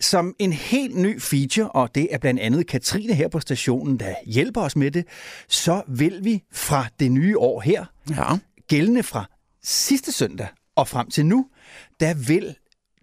[0.00, 4.14] Som en helt ny feature, og det er blandt andet Katrine her på stationen, der
[4.26, 5.04] hjælper os med det,
[5.48, 8.36] så vil vi fra det nye år her, Ja.
[8.68, 9.24] gældende fra
[9.64, 11.46] sidste søndag og frem til nu,
[12.00, 12.54] der vil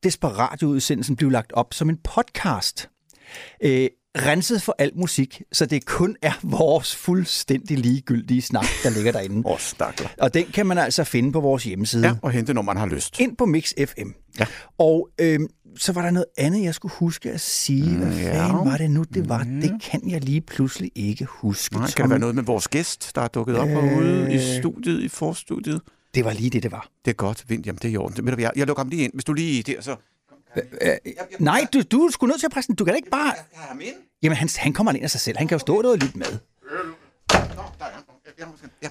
[0.04, 2.90] Desperatio-udsendelsen blive lagt op som en podcast.
[3.64, 3.88] Øh,
[4.18, 9.50] renset for al musik, så det kun er vores fuldstændig ligegyldige snak, der ligger derinde.
[9.50, 10.08] Åh, stakler.
[10.18, 12.08] Og den kan man altså finde på vores hjemmeside.
[12.08, 13.20] Ja, og hente, når man har lyst.
[13.20, 14.10] Ind på Mix FM.
[14.40, 14.46] Ja.
[14.78, 15.48] Og øhm,
[15.78, 17.98] så var der noget andet, jeg skulle huske at sige.
[17.98, 18.46] Hvad ja.
[18.46, 19.44] fanden var det nu, det var?
[19.44, 21.76] Det kan jeg lige pludselig ikke huske.
[21.76, 25.04] Nej, kan det være noget med vores gæst, der er dukket op herude i studiet,
[25.04, 25.82] i forstudiet?
[26.16, 26.88] Det var lige det, det var.
[27.06, 27.66] Det er godt, Vind.
[27.66, 28.24] Jamen, det er i orden.
[28.24, 29.14] Hvad, Jeg, jeg lukker ham lige ind.
[29.14, 29.96] Hvis du lige der, så...
[31.40, 32.76] Nej, du, du er sgu nødt til at præsentere.
[32.76, 33.34] Du kan da ikke bare...
[33.54, 33.96] Jeg ham ind.
[34.24, 35.38] Jamen, han, han kommer ind af sig selv.
[35.38, 36.40] Han kan jo stå der og lytte med.
[37.34, 38.48] Ja,
[38.84, 38.90] ja.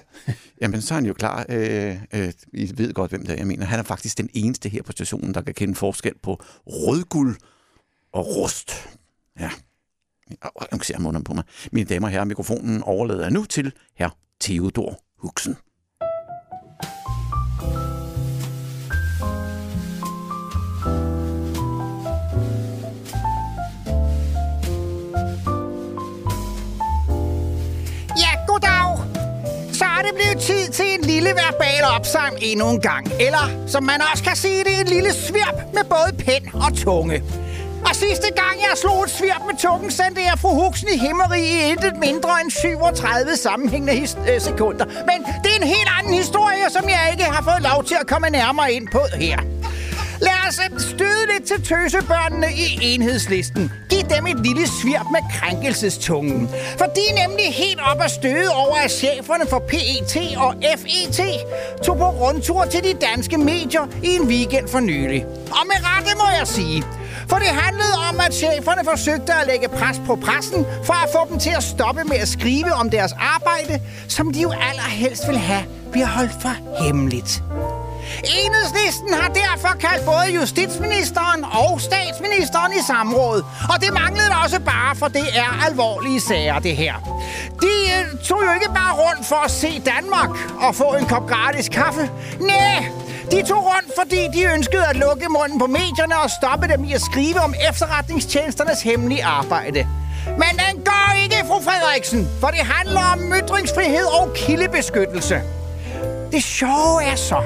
[0.61, 1.45] Jamen, så er han jo klar.
[1.49, 3.65] Øh, øh, I ved godt, hvem det er, jeg mener.
[3.65, 7.35] Han er faktisk den eneste her på stationen, der kan kende forskel på rødguld
[8.13, 8.89] og rust.
[9.39, 9.49] Ja.
[10.71, 11.43] Nu ser han på mig.
[11.71, 15.57] Mine damer og herrer, mikrofonen overlader jeg nu til herr Theodor Huxen.
[30.33, 33.11] Det tid til en lille verbal opsang endnu en gang.
[33.19, 37.23] Eller, som man også kan sige det, en lille svirp med både pen og tunge.
[37.89, 41.41] Og sidste gang jeg slog et svirp med tungen, sendte jeg fru Huxen i himmeri
[41.41, 44.85] i intet mindre end 37 sammenhængende his- øh, sekunder.
[44.85, 48.07] Men det er en helt anden historie, som jeg ikke har fået lov til at
[48.07, 49.37] komme nærmere ind på her.
[50.27, 53.71] Lad os støde lidt til tøsebørnene i enhedslisten.
[53.89, 56.49] Giv dem et lille svirp med krænkelsestungen.
[56.77, 61.19] For de er nemlig helt op at støde over, at cheferne for PET og FET
[61.85, 65.25] tog på rundtur til de danske medier i en weekend for nylig.
[65.51, 66.83] Og med rette må jeg sige.
[67.29, 71.29] For det handlede om, at cheferne forsøgte at lægge pres på pressen for at få
[71.29, 75.37] dem til at stoppe med at skrive om deres arbejde, som de jo allerhelst vil
[75.37, 77.43] have, bliver holdt for hemmeligt.
[78.39, 83.43] Enhedslisten har derfor kaldt både justitsministeren og statsministeren i samråd.
[83.73, 86.93] Og det manglede da også bare, for det er alvorlige sager, det her.
[87.61, 90.29] De øh, tog jo ikke bare rundt for at se Danmark
[90.59, 92.09] og få en kop gratis kaffe.
[92.39, 92.85] Nej,
[93.31, 96.93] de tog rundt, fordi de ønskede at lukke munden på medierne og stoppe dem i
[96.93, 99.87] at skrive om efterretningstjenesternes hemmelige arbejde.
[100.25, 105.41] Men den gør ikke, fru Frederiksen, for det handler om ytringsfrihed og kildebeskyttelse.
[106.33, 107.41] Det sjove er så,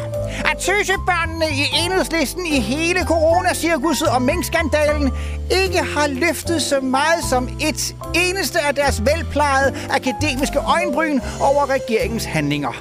[0.51, 5.11] at tøsebørnene i enhedslisten i hele coronacirkuset og minkskandalen
[5.51, 12.25] ikke har løftet så meget som et eneste af deres velplejede akademiske øjenbryn over regeringens
[12.25, 12.73] handlinger.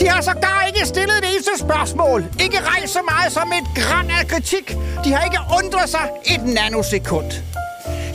[0.00, 4.10] De har sågar ikke stillet det eneste spørgsmål, ikke rejst så meget som et græn
[4.10, 4.76] af kritik.
[5.04, 7.32] De har ikke undret sig et nanosekund.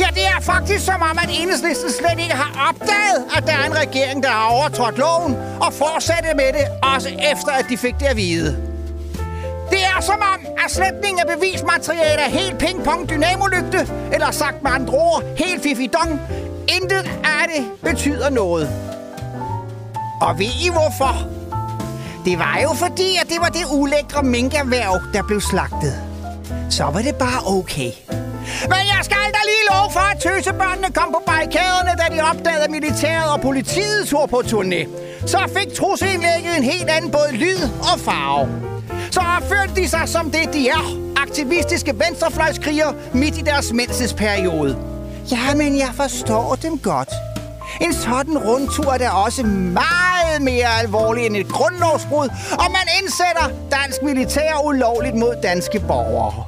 [0.02, 3.66] Ja, det er faktisk som om, at enhedslisten slet ikke har opdaget, at der er
[3.66, 7.96] en regering, der har overtrådt loven, og fortsætte med det, også efter at de fik
[8.00, 8.58] det at vide.
[9.70, 14.72] Det er som om, at sletning af bevismateriale er helt ping-pong dynamolygte, eller sagt med
[14.72, 16.22] andre ord, helt fifidong.
[16.82, 18.70] Intet af det betyder noget.
[20.22, 21.16] Og ved I hvorfor?
[22.26, 25.94] Det var jo fordi, at det var det ulækre minkerhverv, der blev slagtet.
[26.70, 27.92] Så var det bare okay.
[28.74, 32.72] Men jeg skal da lige love for, at tøsebørnene kom på barrikaderne, da de opdagede,
[32.72, 34.82] militæret og politiet tog på turné.
[35.28, 37.62] Så fik trusindlægget en helt anden både lyd
[37.94, 38.48] og farve.
[39.12, 40.84] Så opførte de sig som det, de er.
[41.22, 44.78] Aktivistiske venstrefløjskriger midt i deres mændelsesperiode.
[45.32, 47.10] Jamen, jeg forstår dem godt.
[47.82, 53.48] En sådan rundtur er da også meget mere alvorlig end et grundlovsbrud, og man indsætter
[53.72, 56.46] dansk militær ulovligt mod danske borgere.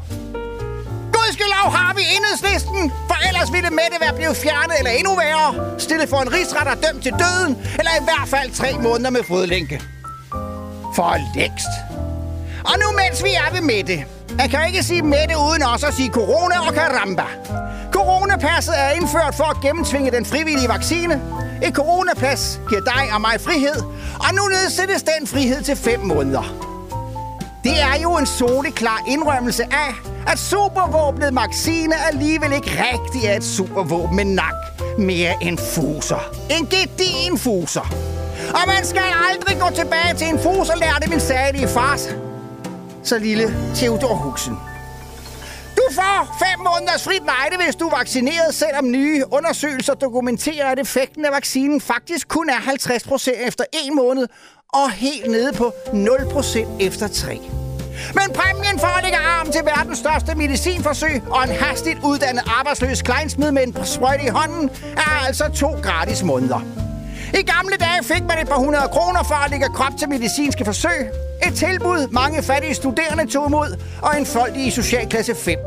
[1.63, 6.09] Gudskelov har vi enhedslisten, for ellers ville Mette være blevet fjernet eller endnu værre, stillet
[6.09, 9.81] for en rigsret og dømt til døden, eller i hvert fald tre måneder med fodlænke.
[10.95, 11.73] For længst.
[12.69, 14.05] Og nu mens vi er ved Mette.
[14.37, 17.27] Man kan jo ikke sige Mette uden også at sige corona og karamba.
[17.91, 21.21] Coronapasset er indført for at gennemtvinge den frivillige vaccine.
[21.63, 23.79] Et coronapas giver dig og mig frihed,
[24.25, 26.72] og nu nedsættes den frihed til 5 måneder.
[27.63, 29.93] Det er jo en soleklar indrømmelse af,
[30.27, 34.53] at supervåbnet Maxine alligevel ikke rigtig er et supervåben med nak.
[34.97, 36.31] Mere en fuser.
[36.59, 37.87] En gedin fuser.
[38.49, 41.99] Og man skal aldrig gå tilbage til en fuser, lærte min særlige far.
[43.03, 44.53] Så lille Theodor Huxen.
[45.77, 50.79] Du får fem måneders frit lejde, hvis du er vaccineret, selvom nye undersøgelser dokumenterer, at
[50.79, 54.27] effekten af vaccinen faktisk kun er 50% efter en måned,
[54.73, 57.41] og helt nede på 0% efter tre.
[58.13, 63.01] Men præmien for at lægge arm til verdens største medicinforsøg og en hastigt uddannet arbejdsløs
[63.01, 66.61] kleinsmid med en sprøjte i hånden er altså to gratis måneder.
[67.33, 70.65] I gamle dage fik man et par hundrede kroner for at lægge krop til medicinske
[70.65, 71.09] forsøg.
[71.47, 75.59] Et tilbud, mange fattige studerende tog imod, og en folk i socialklasse 5.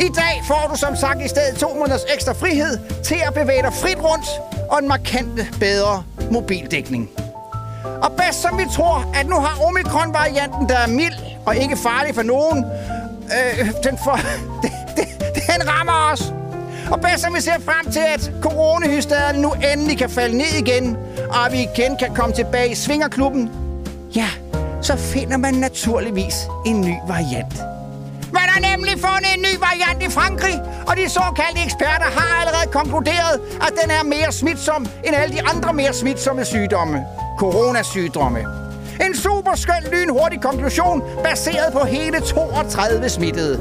[0.00, 3.62] I dag får du som sagt i stedet to måneders ekstra frihed til at bevæge
[3.62, 4.26] dig frit rundt
[4.70, 7.10] og en markant bedre mobildækning.
[8.02, 11.14] Og bedst som vi tror, at nu har omikron-varianten, der er mild
[11.46, 12.64] og ikke farlig for nogen,
[13.24, 14.18] øh, den, for,
[14.96, 16.32] den, den, rammer os.
[16.90, 20.96] Og bedst som vi ser frem til, at coronahysterien nu endelig kan falde ned igen,
[21.30, 23.50] og at vi igen kan komme tilbage i svingerklubben,
[24.14, 24.28] ja,
[24.82, 26.34] så finder man naturligvis
[26.66, 27.54] en ny variant.
[28.32, 32.72] Man har nemlig fundet en ny variant i Frankrig, og de såkaldte eksperter har allerede
[32.72, 37.04] konkluderet, at den er mere smitsom end alle de andre mere smitsomme sygdomme.
[37.38, 38.46] Coronasygdomme.
[39.00, 43.60] En super skøn lynhurtig konklusion, baseret på hele 32 smittede.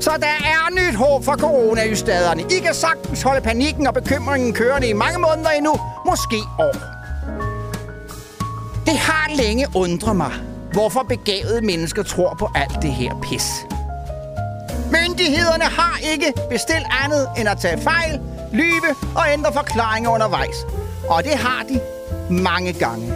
[0.00, 2.42] Så der er nyt håb for coronahystaderne.
[2.42, 5.74] I kan sagtens holde panikken og bekymringen kørende i mange måneder endnu,
[6.06, 6.74] måske år.
[8.86, 10.32] Det har længe undret mig,
[10.72, 13.66] hvorfor begavede mennesker tror på alt det her pis.
[14.92, 18.20] Myndighederne har ikke bestilt andet end at tage fejl,
[18.52, 20.56] lyve og ændre forklaringer undervejs.
[21.08, 21.80] Og det har de
[22.30, 23.12] mange gange.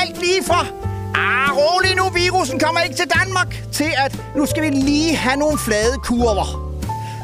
[0.00, 0.66] Alt lige fra,
[1.14, 5.36] ah, rolig nu, virusen kommer ikke til Danmark, til at nu skal vi lige have
[5.36, 6.72] nogle flade kurver.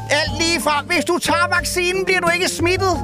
[0.09, 2.97] Alt lige fra, hvis du tager vaccinen, bliver du ikke smittet,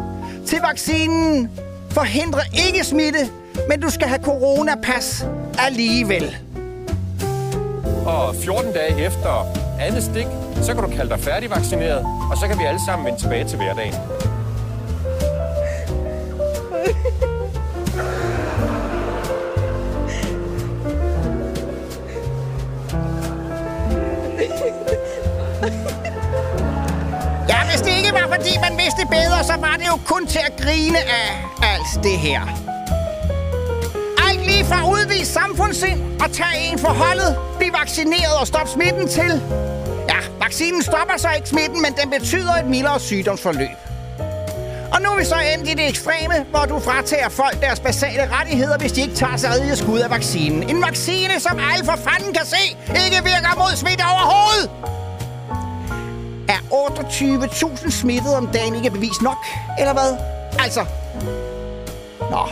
[0.47, 1.51] til vaccinen
[1.91, 3.30] forhindrer ikke smitte,
[3.70, 5.26] men du skal have coronapas
[5.59, 6.38] alligevel.
[8.05, 9.45] Og 14 dage efter
[9.80, 10.28] andet stik,
[10.61, 13.57] så kan du kalde dig færdigvaccineret, og så kan vi alle sammen vende tilbage til
[13.57, 13.93] hverdagen.
[28.36, 31.30] Fordi man vidste bedre, så var det jo kun til at grine af
[31.74, 32.42] alt det her.
[34.28, 39.08] Alt lige fra udvise samfundssind og tage en for holdet, blive vaccineret og stoppe smitten
[39.08, 39.42] til.
[40.10, 43.78] Ja, vaccinen stopper så ikke smitten, men den betyder et mildere sygdomsforløb.
[44.94, 48.30] Og nu er vi så endt i det ekstreme, hvor du fratager folk deres basale
[48.32, 50.70] rettigheder, hvis de ikke tager sig rigeligt skud af vaccinen.
[50.70, 52.64] En vaccine, som alle for fanden kan se,
[53.06, 54.95] ikke virker mod smitte overhovedet.
[56.72, 59.38] 28.000 smittede om dagen ikke bevis nok,
[59.80, 60.18] eller hvad?
[60.59, 60.86] Altså...
[62.32, 62.47] Nå.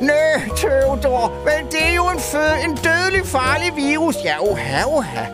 [0.00, 4.16] Nø, Theodor, men det er jo en, fød, en dødelig farlig virus.
[4.24, 5.24] Ja, oha, oha.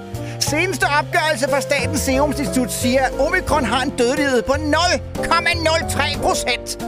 [0.40, 6.82] Seneste opgørelse fra Statens Serum Institut siger, at omikron har en dødelighed på 0,03 procent.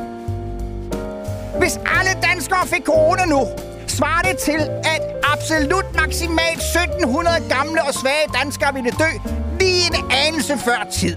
[1.59, 3.47] Hvis alle danskere fik corona nu,
[3.87, 9.31] svarer det til, at absolut maksimalt 1700 gamle og svage danskere ville dø
[9.61, 11.17] lige en anelse før tid.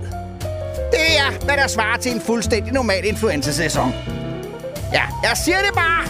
[0.91, 3.93] Det er, hvad der svarer til en fuldstændig normal influenza-sæson.
[4.93, 6.07] Ja, jeg siger det bare.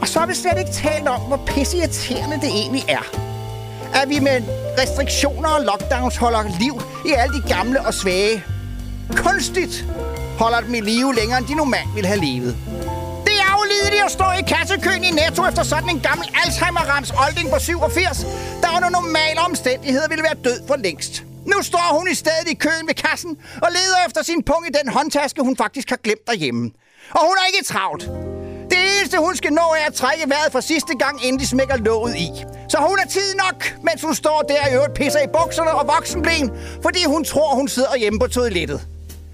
[0.00, 3.04] Og så har vi slet ikke talt om, hvor pisseirriterende det egentlig er.
[4.02, 4.42] At vi med
[4.78, 8.44] restriktioner og lockdowns holder liv i alle de gamle og svage.
[9.16, 9.86] Kunstigt
[10.38, 12.56] holder dem i live længere, end de normalt ville have levet.
[13.68, 18.26] Det at stå i kassekøen i Netto efter sådan en gammel Alzheimer-rams olding på 87,
[18.62, 21.24] der under normale omstændigheder ville være død for længst.
[21.46, 24.70] Nu står hun i stedet i køen ved kassen og leder efter sin pung i
[24.82, 26.70] den håndtaske, hun faktisk har glemt derhjemme.
[27.10, 28.02] Og hun er ikke travlt.
[28.70, 31.76] Det eneste, hun skal nå, er at trække vejret for sidste gang, inden de smækker
[31.76, 32.30] låget i.
[32.68, 35.86] Så hun har tid nok, mens hun står der i øvrigt pisser i bukserne og
[35.86, 36.50] voksenblen,
[36.82, 38.80] fordi hun tror, hun sidder hjemme på toilettet.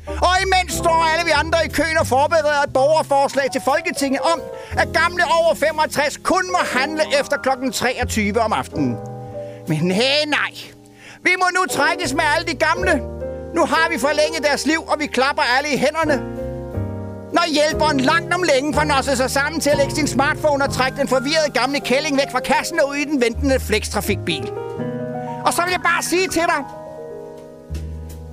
[0.07, 4.41] Og imens står alle vi andre i køen og forbereder et borgerforslag til Folketinget om,
[4.77, 7.71] at gamle over 65 kun må handle efter kl.
[7.73, 8.97] 23 om aftenen.
[9.69, 10.53] Men nej, nej.
[11.23, 13.03] Vi må nu trækkes med alle de gamle.
[13.55, 16.17] Nu har vi forlænget deres liv, og vi klapper alle i hænderne.
[17.33, 20.99] Når hjælperen langt om længe fornosser sig sammen til at lægge sin smartphone og trække
[20.99, 24.53] den forvirrede gamle kælling væk fra kassen og ud i den ventende flekstrafikbil.
[25.45, 26.65] Og så vil jeg bare sige til dig.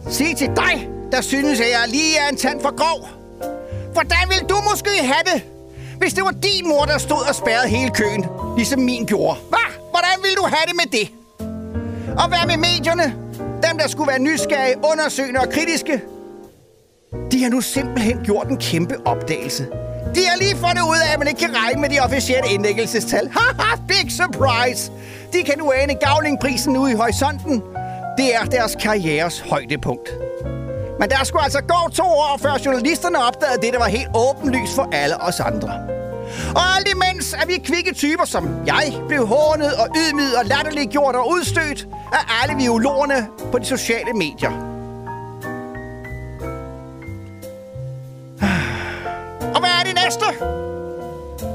[0.09, 3.09] Sige til dig, der synes, at jeg lige er en tand for grov.
[3.93, 5.43] Hvordan vil du måske have det,
[5.97, 8.25] hvis det var din mor, der stod og spærrede hele køen,
[8.57, 9.39] ligesom min gjorde?
[9.49, 9.69] Hvad?
[9.89, 11.11] Hvordan vil du have det med det?
[12.17, 13.15] Og hvad med medierne?
[13.69, 16.01] Dem, der skulle være nysgerrige, undersøgende og kritiske.
[17.31, 19.63] De har nu simpelthen gjort en kæmpe opdagelse.
[20.15, 23.29] De har lige fundet ud af, at man ikke kan regne med de officielle indlæggelsestal.
[23.37, 24.91] Haha, big surprise!
[25.33, 27.63] De kan nu ane gavlingprisen ude i horisonten.
[28.17, 30.09] Det er deres karrieres højdepunkt.
[31.01, 34.75] Men der skulle altså gå to år, før journalisterne opdagede det, der var helt åbenlyst
[34.75, 35.69] for alle os andre.
[36.55, 41.15] Og alt imens er vi kvikke typer som jeg blev hånet og ydmyget og latterliggjort
[41.15, 44.51] og udstødt af alle violorerne på de sociale medier.
[49.55, 50.25] Og hvad er det næste?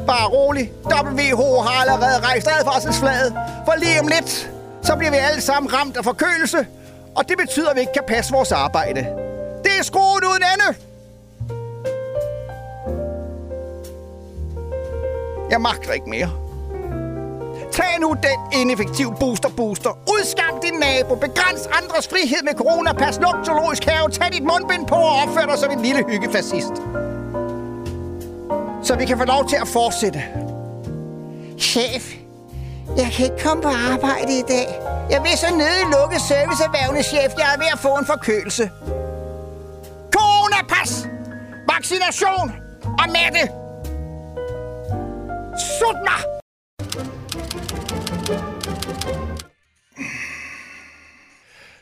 [0.07, 0.72] Bare rolig.
[0.84, 3.34] WHO har allerede rejst advarselsflaget.
[3.64, 4.51] For lige om lidt,
[4.82, 6.66] så bliver vi alle sammen ramt af forkølelse,
[7.16, 9.26] og det betyder, at vi ikke kan passe vores arbejde.
[9.67, 10.79] Det er skruen uden ende!
[15.51, 16.31] Jeg magter ikke mere.
[17.73, 19.99] Tag nu den ineffektive booster-booster.
[20.14, 21.14] Udskam din nabo.
[21.14, 22.93] Begræns andres frihed med corona.
[22.93, 24.11] Pas Luk zoologisk have.
[24.11, 26.75] Tag dit mundbind på og opfør dig som en lille hyggefascist.
[28.83, 30.23] Så vi kan få lov til at fortsætte.
[31.59, 32.14] Chef,
[32.97, 34.81] jeg kan ikke komme på arbejde i dag.
[35.11, 37.31] Jeg vil så nødig lukke serviceerhvervene, chef.
[37.39, 38.71] Jeg er ved at få en forkølelse.
[41.87, 42.53] Vaccination!
[42.82, 43.51] Og med det!
[45.78, 46.20] Sut mig!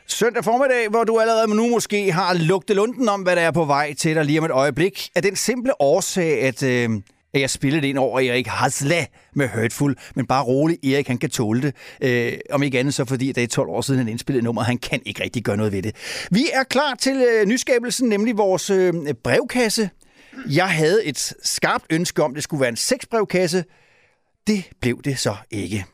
[0.07, 3.65] Søndag formiddag, hvor du allerede nu måske har lugtet lunden om, hvad der er på
[3.65, 6.89] vej til dig lige om et øjeblik, er den simple årsag, at, øh,
[7.35, 9.95] at jeg spillede ind over Erik Hasle med Hurtful.
[10.15, 11.75] Men bare rolig, Erik han kan tåle det.
[12.01, 14.63] Øh, om ikke andet så fordi det er 12 år siden, han indspillede nummer.
[14.63, 15.95] Han kan ikke rigtig gøre noget ved det.
[16.31, 19.89] Vi er klar til øh, nyskabelsen, nemlig vores øh, brevkasse.
[20.49, 23.63] Jeg havde et skarpt ønske om, at det skulle være en seksbrevkasse.
[24.47, 25.85] Det blev det så ikke.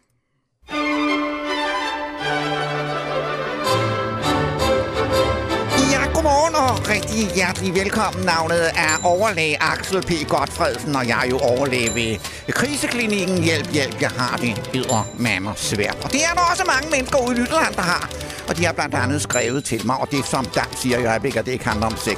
[7.22, 8.26] Rigtig hjertelig velkommen.
[8.26, 10.30] Navnet er overlæge Axel P.
[10.30, 12.18] Godfredsen, og jeg er jo overlæge ved
[12.54, 15.98] kriseklinikken Hjælp, Hjælp, jeg har det hedder mammer svært.
[16.04, 18.10] Og det er der også mange mennesker ude i Lytterland, der har.
[18.50, 21.06] Og de har blandt andet skrevet til mig, og det er som Dan siger i
[21.06, 22.18] øjeblikket, at det ikke handler om sex.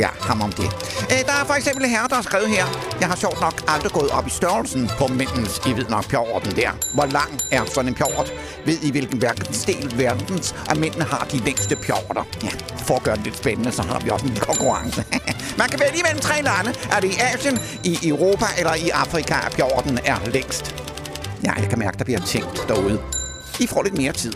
[0.00, 0.68] Ja, ham om det.
[1.12, 2.66] Øh, der er for eksempel her, herre, der har skrevet her.
[3.00, 6.56] Jeg har sjovt nok aldrig gået op i størrelsen på mændens, I ved nok, pjorten
[6.56, 6.70] der.
[6.94, 8.32] Hvor lang er sådan en pjort?
[8.66, 12.24] Ved I, hvilken verdensdel verdens at mændene har de længste pjorter?
[12.42, 12.50] Ja,
[12.86, 15.04] for at gøre det lidt spændende, så har vi også en konkurrence.
[15.60, 16.70] Man kan vælge mellem tre lande.
[16.92, 20.74] Er det i Asien, i Europa eller i Afrika, at pjorten er længst?
[21.44, 23.00] Ja, jeg kan mærke, der bliver tænkt derude.
[23.60, 24.32] I får lidt mere tid.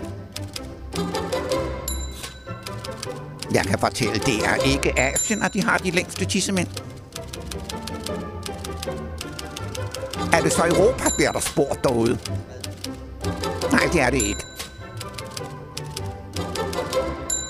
[3.55, 6.69] Jeg kan fortælle, det er ikke Asien, at de har de længste tissemænd.
[10.33, 12.19] Er det så Europa, bliver der spurgt derude?
[13.73, 14.45] Nej, det er det ikke.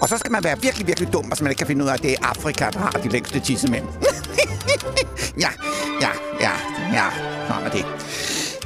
[0.02, 1.94] Og så skal man være virkelig, virkelig dum, hvis man ikke kan finde ud af,
[1.94, 3.84] at det er Afrika, der har de længste tissemænd.
[5.44, 5.48] ja,
[6.00, 6.52] ja, ja,
[6.92, 7.10] ja,
[7.48, 8.03] sådan er det.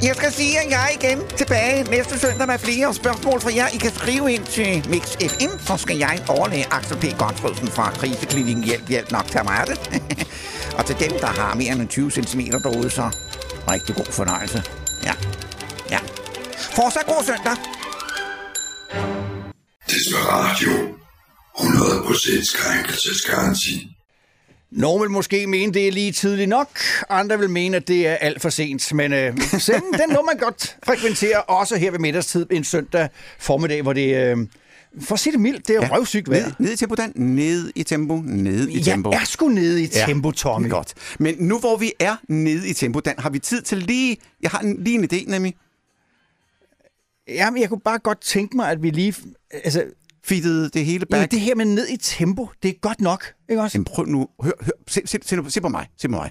[0.03, 3.69] Jeg skal sige, at jeg er igen tilbage næste søndag med flere spørgsmål fra jer.
[3.69, 7.19] I kan skrive ind til Mix FM, så skal jeg overlæge Axel P.
[7.19, 10.03] Godfredsen fra kriseklinikken Hjælp, Hjælp nok til mig det.
[10.79, 13.11] og til dem, der har mere end 20 cm derude, så
[13.71, 14.63] rigtig god fornøjelse.
[15.05, 15.15] Ja,
[15.91, 15.99] ja.
[16.57, 17.57] Fortsat god søndag.
[19.91, 20.73] Desperatio.
[21.59, 23.98] 100% krænkelsesgaranti.
[24.71, 26.81] Nogle vil måske mene, det er lige tidligt nok.
[27.09, 28.95] Andre vil mene, at det er alt for sent.
[28.95, 33.09] Men øh, senden, den må man godt frekventere, også her ved middagstid en søndag
[33.39, 34.17] formiddag, hvor det...
[34.17, 34.37] Øh,
[35.01, 35.97] for at sige det mildt, det er ja.
[35.97, 36.45] røvsygt vejr.
[36.45, 37.13] Ned, ned i tempo, Dan.
[37.17, 38.23] Ned i tempo.
[38.25, 39.11] Ned i tempo.
[39.11, 40.71] Jeg er sgu nede i tempo, Tommy.
[40.71, 40.95] Godt.
[41.19, 44.17] Men nu hvor vi er nede i tempo, Dan, har vi tid til lige...
[44.43, 45.55] Jeg har en, lige en idé, nemlig.
[47.29, 49.15] Jamen, jeg kunne bare godt tænke mig, at vi lige...
[49.65, 49.85] Altså,
[50.29, 51.31] Fittede det hele back.
[51.31, 53.79] det her med ned i tempo, det er godt nok, ikke også?
[53.79, 54.29] Jamen prøv nu.
[54.43, 54.73] Hør, hør.
[54.89, 55.89] Se, se, se, se på mig.
[55.97, 56.31] Se på mig.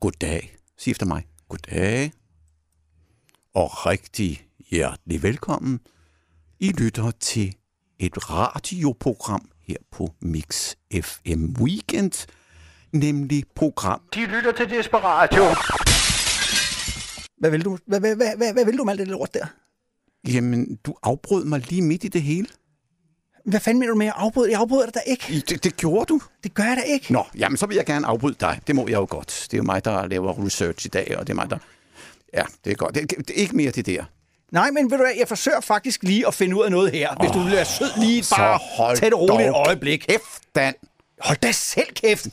[0.00, 0.56] Goddag.
[0.78, 1.26] Sig efter mig.
[1.48, 2.12] Goddag.
[3.54, 5.80] Og rigtig hjertelig velkommen.
[6.60, 7.54] I lytter til
[7.98, 12.26] et radioprogram her på Mix FM Weekend,
[12.92, 15.42] nemlig program De lytter til Desperatio.
[17.38, 19.46] Hvad vil du, hvad, hvad, hvad, hvad, hvad vil du med alt det lort der?
[20.28, 22.48] Jamen, du afbrød mig lige midt i det hele.
[23.50, 24.50] Hvad fanden mener du med at afbryde?
[24.50, 25.44] Jeg afbryder dig da ikke.
[25.48, 26.20] Det, det gjorde du.
[26.42, 27.12] Det gør jeg da ikke.
[27.12, 28.60] Nå, jamen så vil jeg gerne afbryde dig.
[28.66, 29.46] Det må jeg jo godt.
[29.50, 31.58] Det er jo mig, der laver research i dag, og det er mig, der...
[32.34, 32.94] Ja, det er godt.
[32.94, 34.04] Det, det er ikke mere det der.
[34.52, 37.14] Nej, men ved du hvad, jeg forsøger faktisk lige at finde ud af noget her.
[37.20, 40.04] Hvis du vil være sød lige bare hold tag det roligt et øjeblik.
[40.08, 40.74] Kæft, Dan.
[41.20, 42.26] Hold da selv kæft.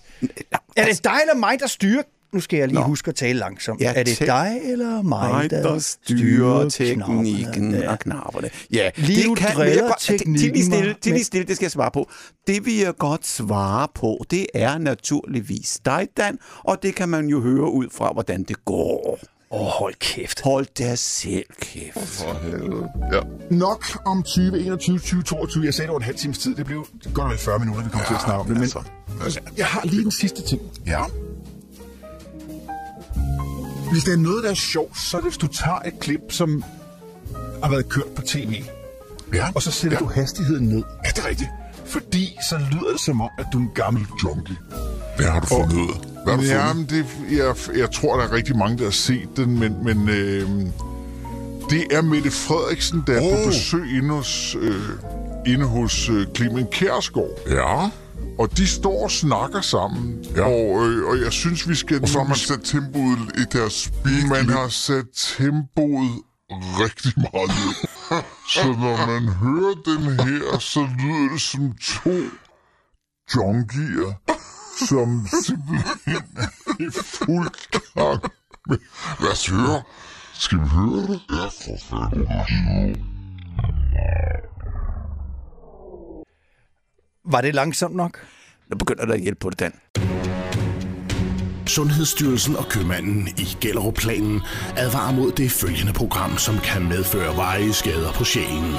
[0.76, 2.04] Er det dig eller mig, der styrer...
[2.34, 2.86] Nu skal jeg lige Nå.
[2.86, 3.82] huske at tale langsomt.
[3.82, 7.90] Ja, er det dig eller mig, Mig, der styrer teknikken knapperne?
[7.90, 8.50] og knapperne.
[8.74, 11.48] Ja, Lige nu vil jeg driller godt- det- Til teknikken lige stille, til lige stille,
[11.48, 12.10] det skal jeg svare på.
[12.48, 17.28] Det vil jeg godt svare på, det er naturligvis dig, Dan, og det kan man
[17.28, 19.20] jo høre ud fra, hvordan det går.
[19.52, 20.42] Åh, oh, hold kæft.
[20.42, 22.26] Hold da selv kæft.
[23.14, 23.20] Ja.
[23.52, 25.66] Nok om 2021, 2022.
[25.66, 26.56] Jeg sagde, det var en halv times tid.
[26.56, 28.54] Det blev godt vel 40 minutter, vi kom ja, til at snakke om det.
[28.56, 28.82] Men altså,
[29.24, 30.62] altså, jeg har lige den sidste ting.
[30.86, 31.04] Ja.
[33.92, 36.20] Hvis der er noget, der er sjovt, så er det, hvis du tager et klip,
[36.30, 36.64] som
[37.64, 38.64] har været kørt på tv.
[39.34, 39.48] Ja.
[39.56, 40.06] Og så sætter ja.
[40.06, 40.84] du hastigheden ned.
[41.06, 41.50] Ja, det er rigtigt.
[41.86, 44.58] Fordi så lyder det som om, at du er en gammel junkie.
[45.18, 46.08] Hvad har du fundet ud?
[46.24, 46.48] Hvad har du?
[46.48, 50.10] Jamen, det, jeg, jeg tror, der er rigtig mange, der har set den, men, men
[50.10, 50.50] øh,
[51.70, 53.44] Det er Mette Frederiksen, der er oh.
[53.44, 54.82] på besøg inde hos, øh,
[55.48, 57.30] inde hos øh, Clemen Kærsgaard.
[57.50, 57.90] Ja.
[58.40, 60.26] Og de står og snakker sammen.
[60.36, 60.44] Ja.
[60.44, 62.02] Og, øh, og jeg synes, vi skal...
[62.02, 64.30] Og så har man sat tempoet i deres speak.
[64.30, 66.22] Man har sat tempoet
[66.52, 67.76] rigtig meget ned.
[68.54, 72.16] så når man hører den her, så lyder det som to
[73.36, 74.14] junkier,
[74.90, 78.22] som simpelthen er i fuld gang
[78.68, 78.78] med...
[79.20, 79.82] Lad os høre.
[80.34, 81.22] Skal vi høre det?
[81.30, 82.28] Ja, for fanden.
[87.32, 88.20] Var det langsomt nok?
[88.70, 89.74] Nu begynder der at hjælpe på det, Dan.
[91.68, 94.42] Sundhedsstyrelsen og købmanden i Gellerup-planen
[94.78, 98.74] advarer mod det følgende program, som kan medføre varige skader på sjælen.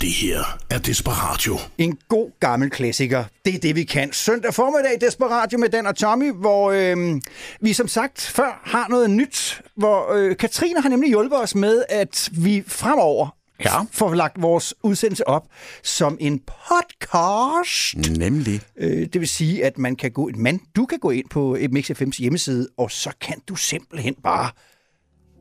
[0.00, 1.56] Det her er Desperatio.
[1.78, 3.24] En god gammel klassiker.
[3.44, 4.12] Det er det, vi kan.
[4.12, 7.20] Søndag formiddag i Desperatio med Dan og Tommy, hvor øh,
[7.60, 9.62] vi som sagt før har noget nyt.
[9.76, 13.82] Hvor øh, Katrine har nemlig hjulpet os med, at vi fremover Ja.
[13.92, 15.46] får lagt vores udsendelse op
[15.82, 17.96] som en podcast.
[18.18, 18.60] Nemlig.
[18.76, 21.90] Øh, det vil sige, at man kan gå, man, du kan gå ind på Mix
[21.90, 24.50] FM's hjemmeside, og så kan du simpelthen bare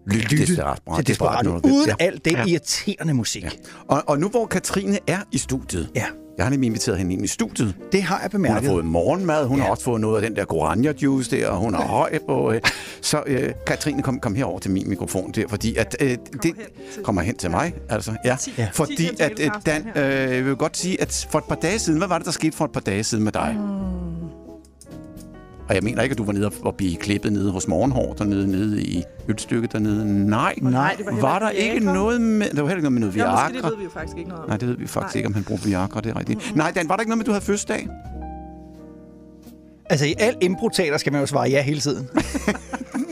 [0.07, 1.65] Lytte lytte Desperat- til vil.
[1.65, 1.95] uden Ja.
[2.05, 3.43] alt den irriterende musik.
[3.43, 3.49] Ja.
[3.87, 6.05] Og, og nu hvor Katrine er i studiet, Ja.
[6.39, 7.75] Jeg har nemlig inviteret hende ind i studiet.
[7.91, 8.69] Det har jeg Hun har bemærket.
[8.69, 9.63] fået morgenmad, hun ja.
[9.63, 12.51] Har også fået noget af den der guarania juice der, og hun er høj på...
[12.51, 12.61] Øh,
[13.01, 15.95] så øh, Katrine, kom, kom herover til min mikrofon der, fordi at...
[15.99, 16.53] Øh, det
[17.03, 18.11] kommer hen til mig, altså.
[18.25, 18.67] Ja, Ja.
[18.73, 21.99] fordi at øh, Dan, øh, jeg vil godt sige, at for et par dage siden,
[21.99, 23.57] hvad var det, der skete for et par dage siden med dig?
[25.69, 28.47] Og jeg mener ikke, at du var nede og- blive klippet nede hos Morgenhår, dernede
[28.51, 30.27] nede i ølstykket dernede.
[30.29, 31.93] Nej, Nej, det var var der ikke Viagra.
[31.93, 32.49] noget med...
[32.49, 33.67] Der var heller ikke noget med noget Ja, måske Viagra.
[33.69, 34.49] det ved vi jo faktisk ikke noget om.
[34.49, 35.19] Nej, det ved vi faktisk Nej.
[35.19, 36.39] ikke, om han bruger Viagra, det er rigtigt.
[36.39, 36.57] Mm-hmm.
[36.57, 37.87] Nej, Dan, var der ikke noget med, at du havde fødselsdag?
[39.89, 42.07] Altså i al improtaler skal man jo svare ja hele tiden.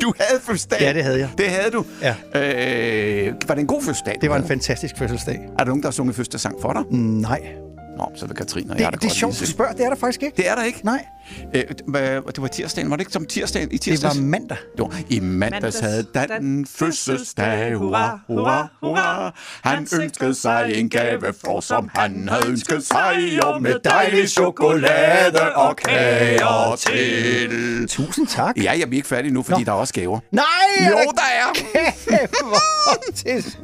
[0.01, 0.77] Du havde fødselsdag?
[0.81, 1.29] Ja, det havde jeg.
[1.37, 1.85] Det havde du?
[2.01, 2.15] Ja.
[3.27, 4.17] Øh, var det en god fødselsdag?
[4.21, 5.35] Det var en fantastisk fødselsdag.
[5.53, 6.83] Er der nogen, der har sunget fødselsdagssang for dig?
[6.97, 7.41] Nej.
[7.97, 9.73] Nå, så vil Katrine og Det, jeg da det er sjovt, du spørger.
[9.73, 10.37] Det er der faktisk ikke.
[10.37, 10.79] Det er der ikke?
[10.83, 11.05] Nej,
[11.55, 11.63] Øh,
[12.27, 12.89] det var tirsdagen.
[12.89, 14.17] Var det ikke som tirsdagen i det tirsdags?
[14.17, 14.57] var mandag.
[14.77, 17.75] Det var I mandags Mandags havde Dan Dan fødselsdag.
[17.75, 19.33] Hurra, hurra, hurra.
[19.63, 25.55] Han ønskede sig en gave, for som han havde ønsket sig, og med dejlig chokolade
[25.55, 27.87] og kager til.
[27.87, 28.57] Tusind tak.
[28.57, 29.65] Ja, jeg er ikke færdig nu, fordi Nå.
[29.65, 30.19] der er også gaver.
[30.31, 30.43] Nej!
[30.89, 31.91] Jo, er der er.
[33.25, 33.59] Kæft,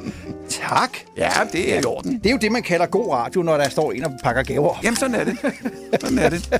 [0.50, 0.90] Tak.
[1.16, 2.18] Ja, det er i orden.
[2.18, 4.68] Det er jo det, man kalder god radio, når der står en og pakker gaver
[4.68, 4.84] op.
[4.84, 5.38] Jamen, sådan er det.
[6.00, 6.50] Sådan er det.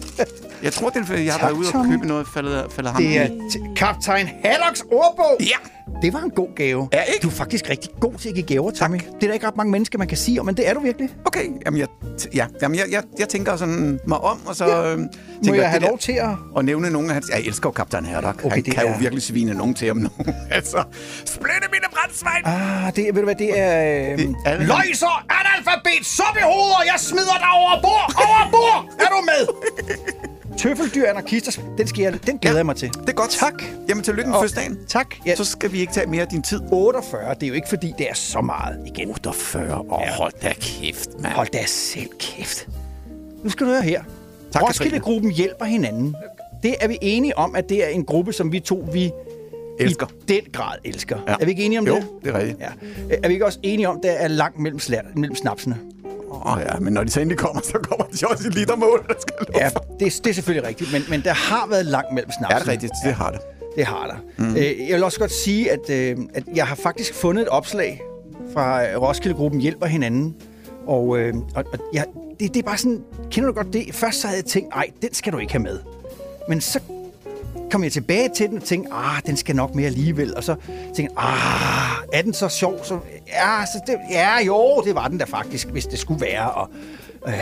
[0.63, 2.93] Jeg tror, det er, fordi jeg har Tak, været ude og købe noget, faldet, faldet
[2.93, 3.03] ham.
[3.03, 3.29] Det er
[3.77, 5.37] kaptajn Haddocks ordbog.
[5.41, 5.57] Ja.
[6.03, 6.89] Det var en god gave.
[6.93, 7.23] Ja, ikke?
[7.23, 8.97] Du er faktisk rigtig god til at give gaver, Tommy.
[8.97, 10.81] Det er der ikke ret mange mennesker, man kan sige om, men det er du
[10.81, 11.09] virkelig.
[11.25, 11.89] Okay, jamen jeg,
[12.35, 14.93] ja, jamen jeg, jeg, jeg tænker sådan mig om, og så ja.
[14.93, 15.09] øhm, Må
[15.45, 16.29] tænker jeg have lov til at...
[16.55, 17.27] Og nævne nogle af hans...
[17.29, 18.45] Jeg elsker jo Kaptajn Herdock.
[18.45, 20.09] Okay, Han kan er- jo virkelig svine nogen til ham nu.
[20.51, 20.85] altså,
[21.25, 22.43] splitte mine brændsvejn!
[22.45, 24.13] Ah, det, ved du hvad, det er...
[24.13, 24.19] Øh...
[24.19, 28.95] Det er Løjser, analfabet, suppehoveder, jeg smider dig over bord, over bord!
[29.01, 29.43] Er du med?
[30.59, 32.89] Tøffeldyr, anarkister, den, skal jeg, den glæder Ja, jeg mig til.
[32.89, 33.31] Det er godt.
[33.31, 33.55] Tak.
[33.89, 34.79] Jamen, tillykke med Og- fødselsdagen.
[34.89, 35.15] Tak.
[35.27, 36.61] Ja, Så skal vi ikke tage mere af din tid.
[36.73, 39.09] 48, det er jo ikke fordi, det er så meget igen.
[39.09, 40.03] 48 år.
[40.07, 40.13] Ja.
[40.15, 41.35] Hold da kæft, mand.
[41.35, 42.69] Hold da selv kæft.
[43.45, 44.03] Nu skal du høre her.
[44.53, 46.17] Tak, Roskilde-gruppen hjælper hinanden.
[46.63, 49.11] Det er vi enige om, at det er en gruppe, som vi to vi
[49.79, 50.07] Elsker.
[50.07, 51.19] i den grad elsker.
[51.29, 51.35] Ja.
[51.41, 52.07] Er vi ikke enige om Jo, det?
[52.25, 52.61] det er rigtigt.
[52.61, 53.17] Ja.
[53.23, 54.81] Er vi ikke også enige om, at der er langt mellem,
[55.17, 55.79] mellem snapsene?
[56.47, 59.05] Ja, men når de så endelig kommer, så kommer de også i litermål.
[59.09, 59.71] Der skal Ja,
[60.01, 62.55] det, det er selvfølgelig rigtigt, men, men der har været langt mellem snapsene.
[62.55, 62.93] er det rigtigt?
[63.05, 63.41] Det har det.
[63.77, 64.45] Det har der.
[64.45, 64.57] Mm.
[64.57, 68.03] Øh, jeg vil også godt sige, at, øh, at jeg har faktisk fundet et opslag
[68.53, 70.35] fra øh, Roskilde-gruppen Hjælper Hinanden.
[70.87, 72.03] Og, øh, og, og ja,
[72.41, 73.95] det, det er bare sådan, kender du godt det?
[73.95, 75.79] Først så havde jeg tænkt, nej, den skal du ikke have med.
[76.49, 76.81] Men så
[77.75, 80.37] kom jeg tilbage til den og tænkte, ah, den skal nok med alligevel.
[80.37, 80.55] Og så
[80.97, 82.85] tænkte jeg, ah, er den så sjov?
[82.85, 86.51] Så, ja, så det, ja, jo, det var den da faktisk, hvis det skulle være.
[86.51, 86.69] Og,
[87.29, 87.35] øh,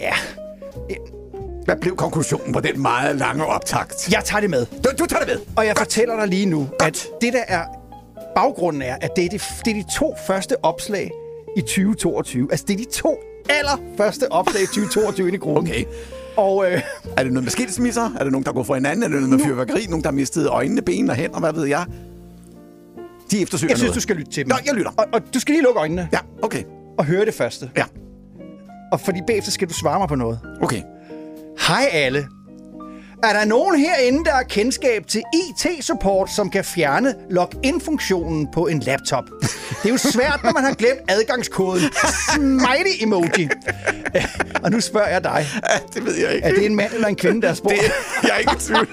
[0.00, 0.12] ja,
[1.64, 4.12] Hvad blev konklusionen på den meget lange optakt?
[4.12, 4.66] jeg tager det med.
[4.66, 5.40] Du, du tager det med.
[5.56, 7.64] Og jeg fortæller dig lige nu, at det der er
[8.34, 11.10] baggrunden er, at det er de, det er de to første opslag
[11.56, 12.48] i 2022.
[12.50, 13.18] Altså, det er de to
[13.48, 15.72] allerførste opslag i 2022 inde i gruppen.
[15.72, 15.84] Okay.
[16.38, 16.82] Og øh,
[17.16, 18.10] Er det noget med skilsmisser?
[18.18, 19.02] Er det nogen, der går fra hinanden?
[19.02, 19.86] Er det noget med fyrværkeri?
[19.88, 21.40] Nogen, der har mistet øjnene, ben og hænder?
[21.40, 21.84] Hvad ved jeg?
[23.30, 23.94] De eftersøger jeg synes, noget.
[23.94, 24.48] du skal lytte til dem.
[24.48, 24.90] Nå, jeg lytter.
[24.90, 26.62] Og, og du skal lige lukke øjnene Ja, okay.
[26.98, 27.70] og høre det første.
[27.76, 27.84] Ja,
[28.92, 30.38] Og fordi bagefter skal du svare mig på noget.
[30.62, 30.82] okay.
[31.68, 32.26] Hej alle.
[33.22, 38.80] Er der nogen herinde, der har kendskab til IT-support, som kan fjerne login-funktionen på en
[38.80, 39.24] laptop?
[39.82, 41.82] Det er jo svært, når man har glemt adgangskoden.
[42.34, 43.48] Smiley emoji.
[44.16, 44.24] Øh,
[44.62, 45.46] Og nu spørger jeg dig.
[45.94, 46.46] det ved jeg ikke.
[46.48, 47.74] Er det en mand eller en kvinde, der er spurgt?
[47.74, 47.92] Det,
[48.22, 48.88] jeg er ikke i tvivl.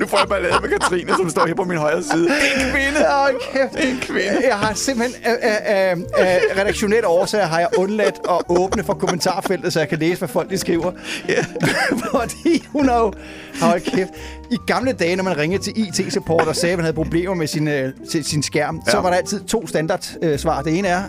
[0.00, 2.22] nu får jeg bare lavet med Katrine, som står her på min højre side.
[2.24, 3.06] Det er en kvinde.
[3.08, 3.72] Åh, kæft.
[3.72, 4.40] Det er en kvinde.
[4.48, 8.94] Jeg har simpelthen af, af, af, af redaktionelle årsager har jeg undladt at åbne for
[8.94, 10.92] kommentarfeltet, så jeg kan læse, hvad folk de skriver.
[11.28, 11.44] Ja.
[12.12, 13.12] Fordi hun har jo...
[13.60, 14.10] Hold kæft.
[14.50, 17.46] I gamle dage, når man ringede til IT-support og sagde, at man havde problemer med
[17.46, 17.92] sin, øh,
[18.22, 18.90] sin, skærm, ja.
[18.90, 20.18] så var der altid to standardsvar.
[20.22, 20.62] Øh, svar.
[20.62, 21.02] det ene er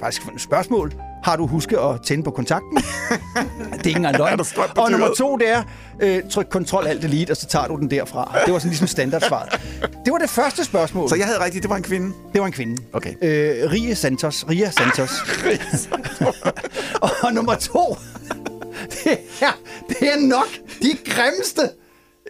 [0.00, 0.92] faktisk et spørgsmål.
[1.24, 2.76] Har du husket at tænde på kontakten?
[3.72, 4.40] det er ikke engang løgn.
[4.76, 5.62] Og nummer to, det er,
[6.00, 8.38] øh, tryk kontrol alt delete, og så tager du den derfra.
[8.44, 9.60] Det var sådan ligesom standardsvaret.
[10.04, 11.08] Det var det første spørgsmål.
[11.08, 12.12] Så jeg havde rigtigt, det var en kvinde.
[12.32, 12.82] Det var en kvinde.
[12.92, 13.14] Okay.
[13.22, 14.46] Øh, Ria Santos.
[14.50, 15.10] Ria Santos.
[17.24, 17.96] og nummer to,
[18.90, 20.48] det er, det er nok
[20.84, 21.62] de grimmeste.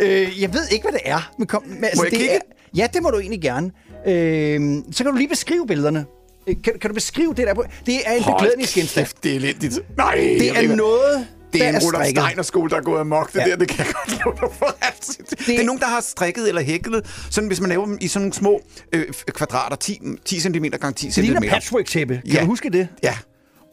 [0.00, 1.32] Øh, jeg ved ikke, hvad det er.
[1.38, 2.34] Men kom, men, altså, jeg det kigge?
[2.34, 2.38] Er,
[2.76, 3.70] ja, det må du egentlig gerne.
[4.06, 6.06] Øh, så kan du lige beskrive billederne.
[6.46, 7.54] Øh, Kan, kan du beskrive det der?
[7.54, 9.06] på- Det er en beklædningsgenstand.
[9.06, 9.80] kæft, det er elendigt.
[9.96, 12.22] Nej, Det jeg er mener- noget, Det der er en Rudolf strikket.
[12.24, 13.32] Steiner-skole, der er gået amok.
[13.32, 13.44] Det Ja.
[13.44, 13.50] ja.
[13.50, 14.76] der, det kan jeg godt love dig for.
[14.82, 17.98] Altså, det, det, er nogen, der har strikket eller hæklet, sådan hvis man laver dem
[18.00, 18.60] i sådan nogle små
[18.92, 21.20] øh, f- kvadrater, 10, 10 cm gange 10 Det cm.
[21.20, 22.14] ligner patchwork-tæppe.
[22.24, 22.40] Kan Ja.
[22.40, 22.88] du huske det?
[23.02, 23.14] Ja.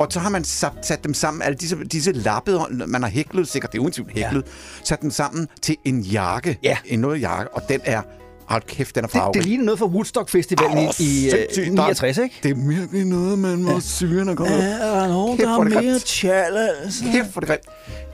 [0.02, 3.48] Og så har man sat, sat dem sammen, alle disse, disse lappede, man har hæklet,
[3.48, 4.52] sikkert det er uden hæklet, ja.
[4.84, 6.58] sat dem sammen til en jakke.
[6.64, 6.78] Ja.
[6.86, 8.02] En noget jakke, og den er,
[8.48, 9.34] hold kæft, den er Det, farverig.
[9.34, 11.32] det ligner noget fra Woodstock Festivalen i, i øh.
[11.32, 12.36] Der er- 69, ikke?
[12.44, 14.58] Det er virkelig noget, man må syre, når kommer.
[14.58, 16.06] er der nogen, Kæft, hvor er det grimt.
[16.06, 17.04] tjal, altså?
[17.12, 17.62] Kæft, for det grimt.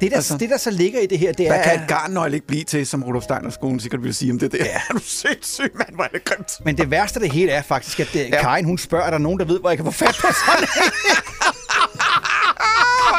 [0.02, 1.64] Det der, Altså- det, der så ligger i det her, det Hvad er...
[1.64, 4.52] kan et garnnøgle ikke blive til, som Rudolf Steiner skolen sikkert vil sige om det
[4.52, 4.58] der?
[4.66, 4.82] Ja.
[4.90, 6.52] er du sindssyg, mand, hvor er det grimt.
[6.66, 8.42] Men det værste af det hele er faktisk, at ja.
[8.42, 10.64] Karin, hun spørger, er der nogen, der ved, hvor jeg kan få fat på sådan
[10.64, 11.54] er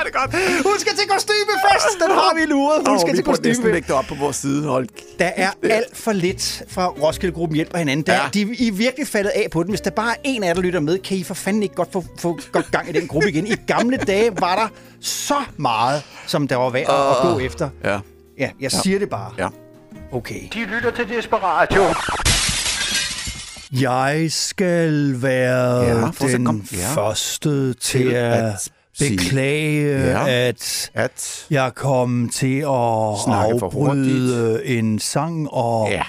[0.08, 0.30] det godt.
[0.68, 1.98] Hun skal til kostymefest!
[2.02, 2.78] Den har vi luret.
[2.88, 3.64] Hun Åh, skal vi til burde kostymefest.
[3.64, 4.66] lægge det op på vores side.
[4.66, 4.86] Hold.
[5.18, 8.06] Der er alt for lidt fra Roskilde-gruppen hjælper hinanden.
[8.06, 8.20] Der, Ja.
[8.34, 9.70] de, I er virkelig faldet af på den.
[9.70, 11.74] Hvis der bare er en af jer, der lytter med, kan I for fanden ikke
[11.74, 13.46] godt få, få godt gang i den gruppe igen.
[13.46, 14.68] I gamle dage var der
[15.00, 17.68] så meget, som der var værd at gå efter.
[17.84, 17.98] Ja.
[18.38, 19.30] Ja, jeg siger det bare.
[19.38, 19.48] Ja.
[20.12, 20.40] Okay.
[20.54, 21.82] De lytter til Desperatio.
[23.80, 26.68] Jeg skal være Ja, den.
[26.72, 26.78] Ja.
[26.94, 28.68] første til at,
[28.98, 30.26] beklage, Ja.
[30.26, 30.48] ja.
[30.48, 31.46] at At...
[31.50, 32.66] jeg kom til at
[33.26, 35.94] afbryde en sang og Ja.
[35.96, 36.02] ja.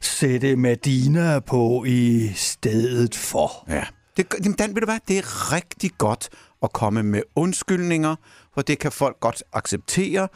[0.00, 3.64] sætte Medina på i stedet for.
[3.68, 3.84] Ja.
[4.16, 4.98] Det, jamen, Dan, ved du hvad?
[5.08, 6.28] Det er rigtig godt
[6.62, 8.16] at komme med undskyldninger,
[8.54, 10.28] for det kan folk godt acceptere.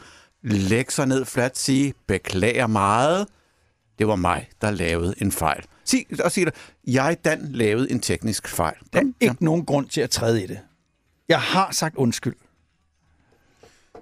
[0.43, 3.27] Læg sig ned fladt, sige, beklager meget.
[3.99, 5.63] Det var mig, der lavede en fejl.
[5.85, 6.53] Sig, og sig det,
[6.87, 8.75] jeg, Dan, lavede en teknisk fejl.
[8.93, 10.59] Der er ikke nogen grund til at træde i det.
[11.33, 12.35] Jeg har sagt undskyld.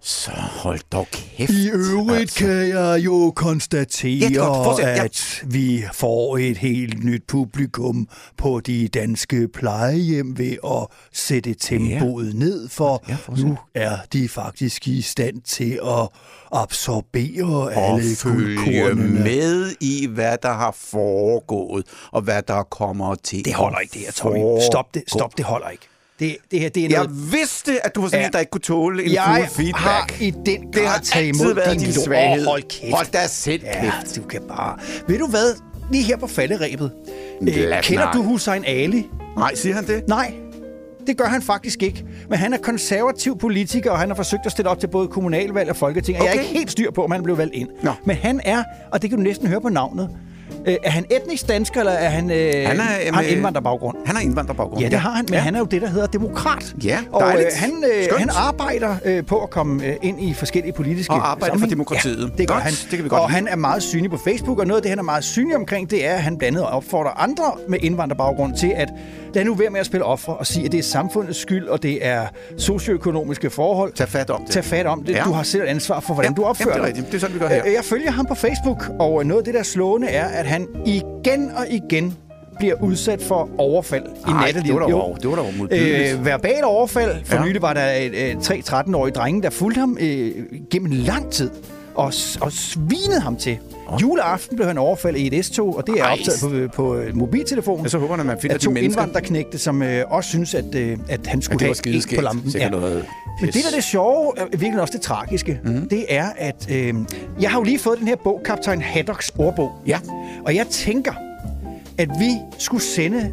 [0.03, 1.51] Så hold dog kæft.
[1.51, 2.37] I øvrigt altså.
[2.37, 4.79] kan jeg jo konstatere, Ja, er godt.
[4.81, 5.03] Ja.
[5.03, 8.07] at vi får et helt nyt publikum
[8.37, 13.45] på de danske plejehjem ved at sætte tempoet ned, for Ja, fortsæt.
[13.45, 16.09] nu er de faktisk i stand til at
[16.51, 23.45] absorbere og alle følge med i, hvad der har foregået, og hvad der kommer til
[23.45, 24.39] Det holder ikke, det her, Tommy.
[24.71, 25.87] Stop det, stop, det holder ikke.
[26.21, 27.31] Det, det her, det er Jeg noget...
[27.31, 28.25] vidste, at du var sådan Ja.
[28.27, 29.83] en, der ikke kunne tåle en Jeg fuld feedback.
[29.83, 32.45] har i den det har grad taget imod været din din svaghed.
[32.45, 32.95] Hold kæft.
[32.95, 34.15] Hold da selv Ja, kæft.
[34.15, 34.77] du kan bare...
[35.07, 35.55] Ved du hvad?
[35.91, 36.91] Lige her på falderæbet.
[37.41, 39.07] Øh, kender du Hussein Ali?
[39.37, 40.03] Nej, siger han det?
[40.07, 40.33] Nej,
[41.07, 42.05] det gør han faktisk ikke.
[42.29, 45.69] Men han er konservativ politiker, og han har forsøgt at stille op til både kommunalvalg
[45.69, 46.17] og folketing.
[46.17, 46.43] Og Jeg er Okay.
[46.43, 47.69] ikke helt styr på, om han blev valgt ind.
[47.83, 47.91] Nå.
[48.05, 50.09] Men han er, og det kan du næsten høre på navnet,
[50.65, 53.97] øh, er han etnisk dansker, eller er han, øh, Han er, har han øh, indvandrerbaggrund?
[54.05, 54.81] Han har indvandrerbaggrund.
[54.81, 55.39] Ja, det har han, men ja.
[55.39, 56.73] han er jo det, der hedder demokrat.
[56.83, 58.19] Ja, og øh, han, øh, Skønt.
[58.19, 62.19] han arbejder øh, på at komme øh, ind i forskellige politiske Og arbejder for demokratiet.
[62.21, 62.73] Ja, det gør Godt, han.
[62.73, 63.35] det kan vi godt og lide.
[63.35, 65.91] han er meget synlig på Facebook, og noget af det, han er meget synlig omkring,
[65.91, 68.89] det er, at han blandt andet opfordrer andre med indvandrerbaggrund til at
[69.33, 71.83] lade nu være med at spille offer og sige, at det er samfundets skyld, og
[71.83, 72.25] det er
[72.57, 73.93] socioøkonomiske forhold.
[73.93, 74.51] Tag fat om det.
[74.53, 75.13] Tag fat om det.
[75.15, 75.23] Ja.
[75.25, 77.11] Du har selv ansvar for, hvordan Ja, du opfører jamen, det er dig.
[77.11, 77.65] Det er sådan, vi gør her.
[77.67, 80.45] Øh, Jeg følger ham på Facebook, og noget af det, der er slående, er, at
[80.45, 82.17] han igen og igen
[82.59, 84.65] bliver udsat for overfald i Ej, nattelivet.
[84.65, 84.97] det var da Jo.
[84.99, 86.13] over- det var da modbydeligt.
[86.19, 87.25] øh, verbal overfald.
[87.25, 87.45] For Ja.
[87.45, 90.31] nylig var der et, et, tre 13-årige drenge, der fulgte ham øh,
[90.71, 91.49] gennem lang tid
[91.95, 93.57] og, og svinede ham til.
[94.01, 97.85] Juleaften blev han overfaldet i et S-tog, og det er optaget på, på øh, mobiltelefonen.
[97.85, 99.01] Ja, så håber jeg, at man finder de to mennesker.
[99.01, 102.21] indvandrerknægte, som øh, også synes, at, øh, at han skulle det var have en på
[102.21, 102.51] lampen.
[102.51, 103.05] Sikkert noget
[103.41, 105.89] Men det, der er det sjove, og virkelig også det tragiske, mm.
[105.89, 106.93] det er, at øh,
[107.41, 109.71] jeg har jo lige fået den her bog, Kaptajn Haddocks ordbog.
[109.87, 109.99] Ja.
[110.45, 111.13] Og jeg tænker,
[111.97, 113.31] at vi skulle sende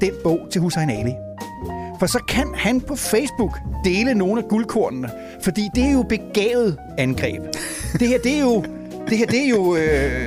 [0.00, 1.12] den bog til Hussein Ali.
[1.98, 5.10] For så kan han på Facebook dele nogle af guldkornene.
[5.42, 7.42] Fordi det er jo begavet angreb.
[8.00, 8.64] det her, det er jo
[9.08, 9.82] det her, det er jo, øh,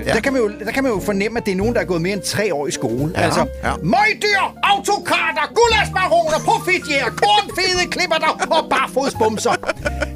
[0.08, 0.14] ja.
[0.14, 1.86] der, kan man jo, der kan man jo fornemme, at det er nogen, der er
[1.86, 3.12] gået mere end tre år i skole.
[3.16, 3.74] Ja, altså, ja.
[3.84, 9.52] Møgdyr, autokrater, gulasbaroner, profitjæger, kornfede klipperter og barfodsbumser.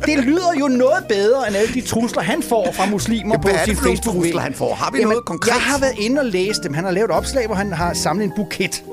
[0.05, 3.53] det lyder jo noget bedre, end alle de trusler, han får fra muslimer på hvad
[3.53, 4.75] det sin facebook trusler, han får?
[4.75, 5.53] Har vi noget konkret?
[5.53, 6.73] Jeg har været inde og læst dem.
[6.73, 8.83] Han har lavet et opslag, hvor han har samlet en buket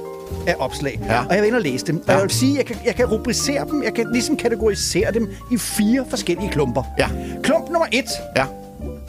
[0.49, 1.01] af opslag.
[1.07, 1.19] Ja.
[1.19, 1.97] Og jeg været inde og læse dem.
[1.97, 2.13] Og Ja.
[2.13, 5.57] jeg vil sige, jeg kan, jeg kan rubricere dem, jeg kan ligesom kategorisere dem i
[5.59, 6.83] fire forskellige klumper.
[6.99, 7.09] Ja.
[7.43, 8.05] Klump nummer et.
[8.37, 8.45] Ja.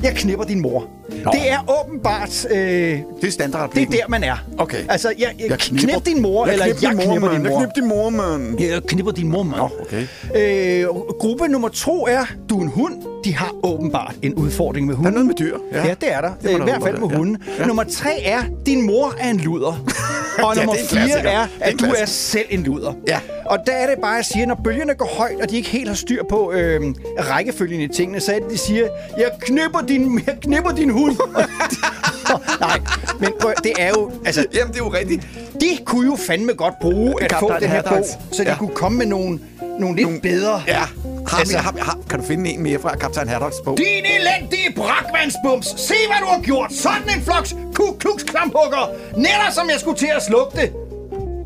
[0.04, 0.86] Jeg knipper din mor.
[1.26, 1.32] Nå.
[1.32, 2.46] Det er åbenbart...
[2.52, 3.72] Øh, Det er standard.
[3.74, 4.36] det er der, man er.
[4.58, 4.78] Okay.
[4.90, 7.44] Altså, jeg, jeg, Jeg knipper, knip din mor, jeg eller jeg din mor, knipper mand.
[7.44, 7.60] din mor.
[7.62, 8.60] Jeg knipper din mor, mand.
[8.62, 9.58] Jeg knipper din mor, mand.
[9.62, 10.06] Nå, okay.
[10.36, 10.88] Øh,
[11.20, 12.94] gruppe nummer to er, du er en hund.
[13.24, 15.14] De har åbenbart en udfordring med Der er hunden.
[15.14, 15.58] noget med dyr.
[15.74, 16.32] Ja, ja det er der.
[16.44, 17.38] Det må I hvert fald med hunden.
[17.60, 17.66] Ja.
[17.66, 19.86] Nummer tre er, din mor er en luder.
[20.44, 22.94] Og Ja, nummer er fire er, Det er at du er selv en luder.
[23.08, 23.20] Ja.
[23.46, 25.88] Og der er det bare, jeg siger, når bølgerne går højt, og de ikke helt
[25.88, 26.82] har styr på øh,
[27.20, 31.16] rækkefølgen i tingene, så er det, de siger, jeg knipper din, jeg knipper din hund.
[32.60, 32.80] Nej,
[33.20, 35.28] men prøv, det er jo, altså, Jamen, det er jo rigtigt.
[35.62, 38.58] de kunne jo fandme godt bruge at få den her bog, så de Ja.
[38.58, 39.40] kunne komme med nogle,
[39.80, 40.64] nogle lidt nogle, bedre.
[40.68, 40.80] Ja.
[41.28, 43.78] Har, Altså- har, har, kan du finde en mere fra Kaptajn Haddocks bog?
[43.78, 45.68] Din elendige brakvandsbums.
[45.78, 46.74] Se, hvad du har gjort.
[46.74, 48.88] Sådan en floks Ku Klux Klamphugger.
[49.18, 50.74] Netter, som jeg skulle til at slukke det.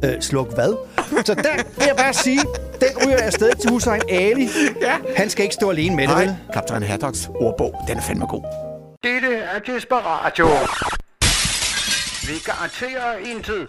[0.04, 0.74] Øh, sluk hvad?
[1.26, 2.40] Så der vil jeg bare sige,
[2.82, 4.50] den ryger jeg afsted til husejeren Ali.
[4.82, 4.96] Ja.
[5.18, 6.36] Han skal ikke stå alene med det, vel?
[6.54, 8.44] Kaptajn Haddocks ordbog, den er fandme god.
[9.04, 10.48] Dette er Desperatio.
[12.28, 13.68] Vi garanterer intet.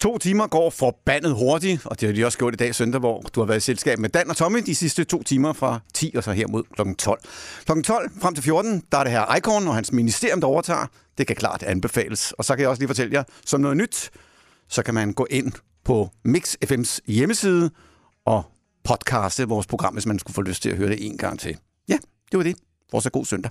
[0.00, 3.20] To timer går forbandet hurtigt, og det har de også gjort i dag søndag, hvor
[3.20, 6.12] du har været i selskab med Dan og Tommy de sidste to timer fra 10
[6.16, 6.82] og så her mod kl.
[6.98, 7.20] 12.
[7.66, 7.82] Kl.
[7.82, 10.86] 12 frem til 14, der er det her Icon og hans ministerium, der overtager.
[11.18, 12.32] Det kan klart anbefales.
[12.32, 14.10] Og så kan jeg også lige fortælle jer, som noget nyt,
[14.68, 15.52] så kan man gå ind
[15.84, 17.70] på Mix FM's hjemmeside
[18.26, 18.42] og
[18.84, 21.56] podcaste vores program, hvis man skulle få lyst til at høre det en gang til.
[21.88, 21.98] Ja,
[22.30, 22.56] det var det.
[22.90, 23.50] Fortsat god søndag.